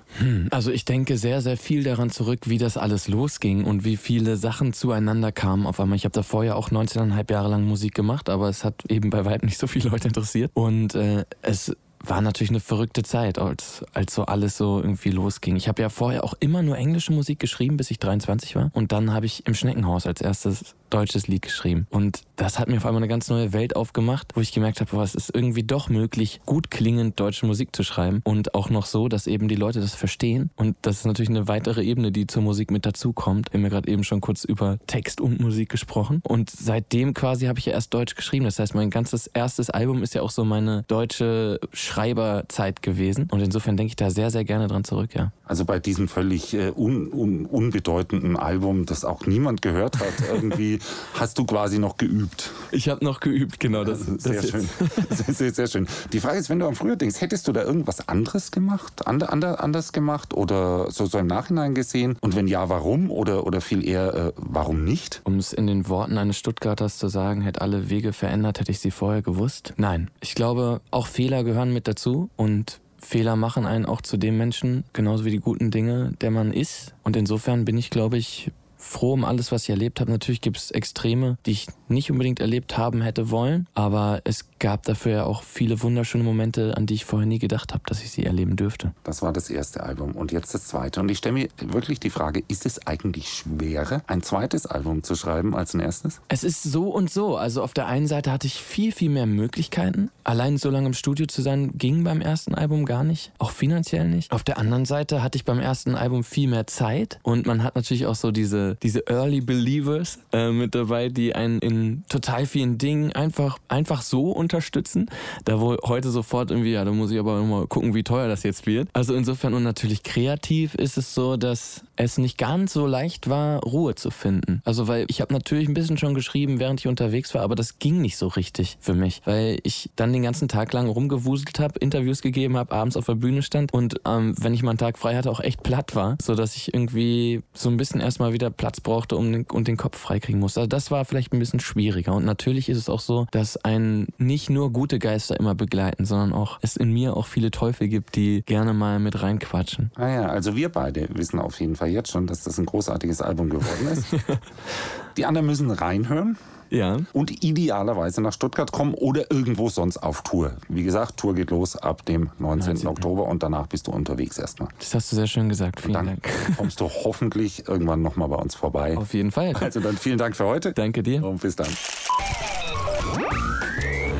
Also 0.51 0.71
ich 0.71 0.86
denke 0.86 1.17
sehr, 1.17 1.41
sehr 1.41 1.57
viel 1.57 1.83
daran 1.83 2.09
zurück, 2.09 2.41
wie 2.45 2.57
das 2.57 2.77
alles 2.77 3.07
losging 3.07 3.65
und 3.65 3.83
wie 3.83 3.97
viele 3.97 4.38
Sachen 4.38 4.74
zueinander 4.74 5.31
kamen 5.31 5.65
auf 5.65 5.79
einmal. 5.79 5.95
Ich 5.95 6.05
habe 6.05 6.13
davor 6.13 6.43
ja 6.43 6.55
auch 6.55 6.69
19,5 6.69 7.31
Jahre 7.31 7.50
lang 7.50 7.63
Musik 7.63 7.93
gemacht, 7.93 8.29
aber 8.29 8.50
es 8.50 8.63
hat 8.63 8.86
eben 8.89 9.09
bei 9.09 9.25
weitem 9.25 9.47
nicht 9.47 9.59
so 9.59 9.67
viele 9.67 9.89
Leute 9.89 10.07
interessiert. 10.07 10.51
Und 10.53 10.95
äh, 10.95 11.25
es 11.41 11.75
war 12.00 12.21
natürlich 12.21 12.50
eine 12.50 12.59
verrückte 12.59 13.03
Zeit, 13.03 13.39
als, 13.39 13.83
als 13.93 14.13
so 14.13 14.25
alles 14.25 14.57
so 14.57 14.79
irgendwie 14.79 15.09
losging. 15.09 15.55
Ich 15.55 15.67
habe 15.67 15.81
ja 15.81 15.89
vorher 15.89 16.24
auch 16.24 16.36
immer 16.39 16.62
nur 16.62 16.77
englische 16.77 17.12
Musik 17.12 17.39
geschrieben, 17.39 17.77
bis 17.77 17.91
ich 17.91 18.00
23 18.00 18.55
war. 18.55 18.69
Und 18.74 18.91
dann 18.91 19.13
habe 19.13 19.25
ich 19.25 19.45
im 19.47 19.53
Schneckenhaus 19.53 20.05
als 20.05 20.21
erstes 20.21 20.75
deutsches 20.89 21.27
Lied 21.27 21.41
geschrieben. 21.41 21.88
Und 21.89 22.22
das 22.36 22.60
hat 22.60 22.67
mir 22.67 22.77
auf 22.77 22.86
einmal 22.86 23.01
eine 23.01 23.08
ganz 23.08 23.29
neue 23.29 23.53
Welt 23.53 23.75
aufgemacht, 23.75 24.36
wo 24.36 24.41
ich 24.41 24.51
gemerkt 24.51 24.79
habe, 24.79 24.91
boah, 24.91 25.03
es 25.03 25.15
ist 25.15 25.34
irgendwie 25.34 25.63
doch 25.63 25.89
möglich, 25.89 26.39
gut 26.46 26.72
klingend 26.72 27.20
deutsche 27.20 27.46
Musik 27.46 27.75
zu 27.75 27.84
schreiben. 27.84 28.22
Und 28.24 28.53
auch 28.53 28.70
noch 28.70 28.86
so, 28.86 29.08
dass 29.08 29.27
eben 29.27 29.48
die 29.48 29.56
Leute 29.56 29.79
das 29.79 29.96
verstehen. 29.96 30.51
Und 30.56 30.75
das 30.82 30.98
ist 30.98 31.06
natürlich 31.06 31.29
eine 31.29 31.48
weitere 31.48 31.84
Ebene, 31.84 32.12
die 32.12 32.27
zur 32.27 32.44
Musik 32.44 32.72
mit 32.72 32.86
dazukommt. 32.86 33.51
Wir 33.51 33.60
haben 33.60 33.63
ja 33.63 33.70
gerade 33.70 33.89
eben 33.91 34.03
schon 34.03 34.22
kurz 34.22 34.44
über 34.44 34.77
Text 34.88 35.20
und 35.20 35.39
Musik 35.39 35.70
gesprochen. 35.70 36.22
Und 36.24 36.50
seitdem 36.50 37.13
quasi 37.13 37.48
habe 37.48 37.60
ich 37.60 37.65
ja 37.65 37.74
erst 37.74 37.94
Deutsch 37.94 38.15
geschrieben. 38.15 38.46
Das 38.46 38.60
heißt, 38.60 38.75
mein 38.75 38.89
ganzes 38.89 39.27
erstes 39.27 39.70
Album 39.70 40.03
ist 40.03 40.13
ja 40.13 40.22
auch 40.22 40.32
so 40.32 40.46
meine 40.46 40.84
deutsche 40.88 41.60
Schreiberzeit 41.74 42.82
gewesen. 42.82 43.27
Und 43.32 43.41
insofern 43.41 43.77
denke 43.77 43.89
ich 43.89 43.96
da 43.96 44.10
sehr, 44.10 44.29
sehr 44.29 44.46
gerne 44.46 44.67
dran 44.67 44.84
zurück, 44.84 45.15
ja. 45.15 45.32
Also 45.46 45.65
bei 45.65 45.79
diesem 45.79 46.08
völlig 46.08 46.53
äh, 46.53 46.72
un, 46.75 47.12
un, 47.12 47.46
unbedeutenden 47.46 48.36
Album, 48.36 48.86
das 48.86 49.06
auch 49.06 49.25
niemand 49.25 49.62
gehört 49.62 50.00
hat, 50.00 50.13
irgendwie 50.34 50.76
quasi, 50.77 51.19
hast 51.19 51.38
du 51.38 51.46
quasi 51.46 51.79
noch 51.79 51.98
geübt? 51.98 52.51
Ich 52.72 52.89
habe 52.89 53.03
noch 53.03 53.19
geübt, 53.19 53.60
genau. 53.60 53.84
Das, 53.84 54.05
das 54.05 54.24
sehr 54.24 54.43
schön. 54.43 54.69
Sehr, 55.10 55.34
sehr, 55.34 55.53
sehr, 55.53 55.67
schön. 55.67 55.88
Die 56.12 56.19
Frage 56.19 56.38
ist, 56.38 56.50
wenn 56.50 56.60
du 56.60 56.67
am 56.67 56.75
früher 56.75 56.96
denkst, 56.96 57.22
hättest 57.22 57.48
du 57.48 57.51
da 57.51 57.63
irgendwas 57.63 58.07
anderes 58.07 58.51
gemacht, 58.51 59.07
ander, 59.07 59.31
ander, 59.31 59.63
anders 59.63 59.93
gemacht 59.93 60.34
oder 60.34 60.91
so, 60.91 61.05
so 61.05 61.17
im 61.17 61.27
Nachhinein 61.27 61.74
gesehen? 61.74 62.17
Und 62.22 62.36
wenn 62.36 62.48
ja, 62.48 62.69
warum? 62.69 63.10
Oder, 63.10 63.46
oder 63.46 63.62
viel 63.62 63.88
eher, 63.88 64.13
äh, 64.13 64.31
warum 64.36 64.84
nicht? 64.84 65.22
Um 65.24 65.38
es 65.38 65.53
in 65.53 65.67
den 65.67 65.88
Worten 65.88 66.17
eines 66.17 66.38
Stuttgarters 66.38 66.98
zu 66.98 67.07
sagen, 67.07 67.41
hätte 67.41 67.62
alle 67.62 67.89
Wege 67.89 68.13
verändert, 68.13 68.60
hätte 68.60 68.72
ich 68.72 68.79
sie 68.79 68.91
vorher 68.91 69.22
gewusst. 69.22 69.74
Nein, 69.77 70.10
ich 70.19 70.36
glaube, 70.36 70.81
auch 70.91 71.07
Fehler 71.07 71.43
gehören 71.43 71.74
mit 71.74 71.88
dazu 71.88 72.29
und 72.36 72.79
Fehler 73.00 73.36
machen 73.36 73.65
einen 73.65 73.86
auch 73.86 74.01
zu 74.01 74.17
dem 74.17 74.38
Menschen, 74.38 74.84
genauso 74.93 75.25
wie 75.25 75.31
die 75.31 75.39
guten 75.39 75.72
Dinge, 75.72 76.13
der 76.22 76.31
man 76.31 76.51
ist. 76.51 76.93
Und 77.03 77.15
insofern 77.15 77.65
bin 77.65 77.77
ich, 77.77 77.89
glaube 77.89 78.17
ich, 78.17 78.51
froh 78.88 79.13
um 79.13 79.25
alles, 79.25 79.51
was 79.51 79.63
ich 79.63 79.70
erlebt 79.70 80.00
habe. 80.00 80.12
Natürlich 80.12 80.41
gibt 80.41 80.58
es 80.58 80.72
Extreme, 80.72 81.38
die 81.46 81.51
ich 81.51 81.67
nicht 81.88 82.12
unbedingt 82.12 82.39
erlebt 82.39 82.77
haben 82.77 83.01
hätte 83.01 83.29
wollen, 83.29 83.67
aber 83.74 84.22
es 84.24 84.46
gab 84.60 84.84
dafür 84.84 85.12
ja 85.12 85.24
auch 85.24 85.44
viele 85.44 85.82
wunderschöne 85.82 86.24
Momente, 86.24 86.75
an 86.75 86.86
die 86.86 86.96
ich 86.96 87.06
vorher 87.06 87.27
nie 87.27 87.39
gedacht 87.39 87.74
habe, 87.74 87.84
dass 87.86 88.01
ich 88.03 88.12
sie 88.12 88.25
erleben 88.25 88.56
dürfte. 88.56 88.94
Das 89.03 89.22
war 89.22 89.32
das 89.32 89.50
erste 89.50 89.84
Album 89.84 90.13
und 90.13 90.32
jetzt 90.32 90.53
das 90.53 90.67
zweite. 90.67 91.00
Und 91.00 91.10
ich 91.10 91.20
stelle 91.20 91.34
mir 91.34 91.48
wirklich 91.60 92.00
die 92.00 92.10
Frage, 92.10 92.44
ist 92.48 92.65
es 92.65 92.86
eigentlich 92.88 93.29
schwerer, 93.29 94.01
ein 94.08 94.24
zweites 94.24 94.65
Album 94.65 95.03
zu 95.03 95.15
schreiben 95.15 95.56
als 95.56 95.74
ein 95.74 95.79
erstes? 95.79 96.22
Es 96.27 96.44
ist 96.44 96.63
so 96.63 96.89
und 96.89 97.12
so. 97.12 97.38
Also 97.38 97.62
auf 97.62 97.74
der 97.74 97.88
einen 97.88 98.08
Seite 98.08 98.32
hatte 98.32 98.48
ich 98.48 98.56
viel, 98.56 98.91
viel 98.91 99.10
mehr 99.10 99.25
Möglichkeiten. 99.25 100.10
Allein 100.24 100.58
so 100.58 100.70
lange 100.70 100.88
im 100.88 100.94
Studio 100.94 101.25
zu 101.27 101.41
sein, 101.41 101.72
ging 101.77 102.03
beim 102.03 102.22
ersten 102.22 102.56
Album 102.56 102.86
gar 102.86 103.03
nicht. 103.03 103.32
Auch 103.38 103.51
finanziell 103.51 104.08
nicht. 104.08 104.32
Auf 104.32 104.44
der 104.44 104.58
anderen 104.58 104.86
Seite 104.86 105.24
hatte 105.24 105.38
ich 105.38 105.46
beim 105.46 105.60
ersten 105.60 105.96
Album 105.96 106.24
viel 106.24 106.50
mehr 106.50 106.67
Zeit 106.67 107.20
und 107.24 107.46
man 107.46 107.63
hat 107.63 107.75
natürlich 107.75 108.06
auch 108.06 108.15
so 108.15 108.32
diese, 108.32 108.76
diese 108.84 109.07
Early 109.07 109.41
Believers 109.41 110.19
äh, 110.31 110.51
mit 110.51 110.75
dabei, 110.75 111.10
die 111.10 111.36
einen 111.36 111.60
in 111.60 112.03
total 112.10 112.46
vielen 112.46 112.77
Dingen 112.77 113.12
einfach, 113.13 113.57
einfach 113.67 114.01
so 114.01 114.31
unterstützen. 114.31 115.10
Da 115.46 115.60
wo 115.60 115.77
heute 115.84 116.10
sofort 116.10 116.51
irgendwie, 116.51 116.72
ja, 116.72 116.86
da 116.86 116.91
muss 116.91 117.12
ich 117.12 117.19
aber 117.19 117.41
mal 117.43 117.67
gucken, 117.67 117.93
wie 117.93 118.03
teuer 118.03 118.27
das 118.27 118.43
jetzt 118.43 118.65
wird. 118.65 118.89
Also 118.93 119.15
insofern 119.15 119.53
und 119.53 119.63
natürlich 119.63 120.03
kreativ 120.03 120.75
ist 120.75 120.98
es 120.98 121.13
so, 121.13 121.38
dass 121.38 121.84
es 121.96 122.17
nicht 122.17 122.38
ganz 122.38 122.74
so 122.74 122.86
leicht 122.86 123.29
war, 123.29 123.62
Ruhe 123.63 123.96
zu 123.96 124.12
finden. 124.12 124.62
Also 124.65 124.88
weil 124.88 125.05
ich 125.07 125.22
habe 125.22 125.34
natürlich 125.34 125.67
ein 125.67 125.74
bisschen 125.74 125.98
schon 125.98 126.13
geschrieben, 126.13 126.60
während 126.60 126.79
ich 126.79 126.88
unterwegs 126.88 127.34
war, 127.34 127.41
aber 127.41 127.55
das 127.55 127.79
ging 127.79 128.01
nicht 128.01 128.17
so 128.17 128.27
richtig 128.27 128.77
für 128.79 128.93
mich, 128.93 129.22
weil 129.25 129.60
ich 129.63 129.89
dann 129.96 130.13
den 130.13 130.24
ganzen 130.24 130.48
Tag 130.48 130.74
lang 130.74 130.88
rumgewuselt 130.88 131.60
habe, 131.60 131.79
Interviews 131.79 132.22
gegeben 132.22 132.57
habe, 132.57 132.72
abends 132.74 132.98
auf 132.98 133.05
der 133.05 133.15
Bühne 133.15 133.41
stand 133.41 133.74
und 133.74 134.00
ähm, 134.05 134.36
wenn 134.39 134.53
ich 134.53 134.63
mal 134.63 134.72
einen 134.72 134.77
Tag 134.77 134.98
frei 134.98 135.15
hatte, 135.15 135.31
auch 135.31 135.39
echt 135.39 135.63
platt 135.63 135.96
war, 135.96 136.17
so 136.22 136.36
dass 136.36 136.55
ich 136.55 136.74
irgendwie 136.74 137.41
so 137.53 137.69
ein 137.69 137.77
bisschen 137.77 138.00
erstmal 138.00 138.34
wieder 138.34 138.50
Platz 138.58 138.82
brauchte 138.82 139.16
um 139.16 139.46
und 139.52 139.68
den 139.68 139.78
Kopf 139.78 139.98
freikriegen 139.98 140.40
musste. 140.40 140.62
Also 140.62 140.68
das 140.68 140.92
war 140.92 141.06
vielleicht 141.06 141.34
ein 141.34 141.40
bisschen 141.40 141.60
schwieriger 141.60 142.14
und 142.14 142.26
natürlich 142.26 142.70
ist 142.70 142.78
es 142.78 142.90
auch 142.90 143.00
so, 143.00 143.28
dass 143.32 143.58
einen 143.58 144.08
nicht 144.18 144.50
nur 144.50 144.72
gute 144.72 145.00
Geister 145.00 145.40
immer 145.40 145.56
begleiten, 145.56 146.06
sondern 146.06 146.34
auch 146.34 146.60
es 146.62 146.76
in 146.76 146.92
mir 146.92 147.16
auch 147.16 147.28
viele 147.28 147.52
Teufel 147.52 147.88
gibt, 147.88 148.16
die 148.16 148.44
gerne 148.46 148.74
mal 148.74 149.00
mit 149.00 149.22
reinquatschen. 149.22 149.92
Ah 149.96 150.10
ja, 150.10 150.26
also 150.28 150.56
wir 150.56 150.70
beide 150.70 151.08
wissen 151.14 151.40
auf 151.40 151.60
jeden 151.60 151.76
Fall 151.76 151.90
jetzt 151.90 152.12
schon, 152.12 152.28
dass 152.28 152.44
das 152.44 152.58
ein 152.58 152.66
großartiges 152.66 153.22
Album 153.22 153.50
geworden 153.50 153.88
ist. 153.92 154.08
Die 155.17 155.25
anderen 155.25 155.47
müssen 155.47 155.71
reinhören. 155.71 156.38
Ja. 156.69 156.97
Und 157.13 157.43
idealerweise 157.43 158.21
nach 158.21 158.33
Stuttgart 158.33 158.71
kommen 158.71 158.93
oder 158.93 159.31
irgendwo 159.31 159.69
sonst 159.69 159.97
auf 159.97 160.21
Tour. 160.24 160.53
Wie 160.67 160.83
gesagt, 160.83 161.17
Tour 161.17 161.33
geht 161.33 161.50
los 161.50 161.75
ab 161.77 162.05
dem 162.05 162.29
19. 162.39 162.74
19. 162.74 162.88
Oktober 162.88 163.24
und 163.25 163.41
danach 163.41 163.67
bist 163.67 163.88
du 163.88 163.91
unterwegs 163.91 164.38
erstmal. 164.38 164.69
Das 164.79 164.93
hast 164.93 165.12
du 165.12 165.15
sehr 165.15 165.27
schön 165.27 165.50
gesagt. 165.50 165.79
Vielen 165.79 165.93
dann 165.93 166.05
Dank. 166.07 166.29
kommst 166.57 166.79
du 166.81 166.89
hoffentlich 166.89 167.67
irgendwann 167.67 168.01
nochmal 168.01 168.27
bei 168.27 168.36
uns 168.36 168.55
vorbei. 168.55 168.97
Auf 168.97 169.13
jeden 169.13 169.31
Fall. 169.31 169.53
Also 169.55 169.79
dann 169.79 169.97
vielen 169.97 170.17
Dank 170.17 170.36
für 170.36 170.45
heute. 170.45 170.74
Danke 170.74 171.03
dir. 171.03 171.24
Und 171.24 171.41
bis 171.41 171.55
dann. 171.55 171.69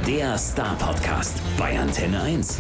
Der 0.08 0.38
Star 0.38 0.76
Podcast 0.78 1.42
bei 1.58 1.78
Antenne 1.78 2.22
1. 2.22 2.60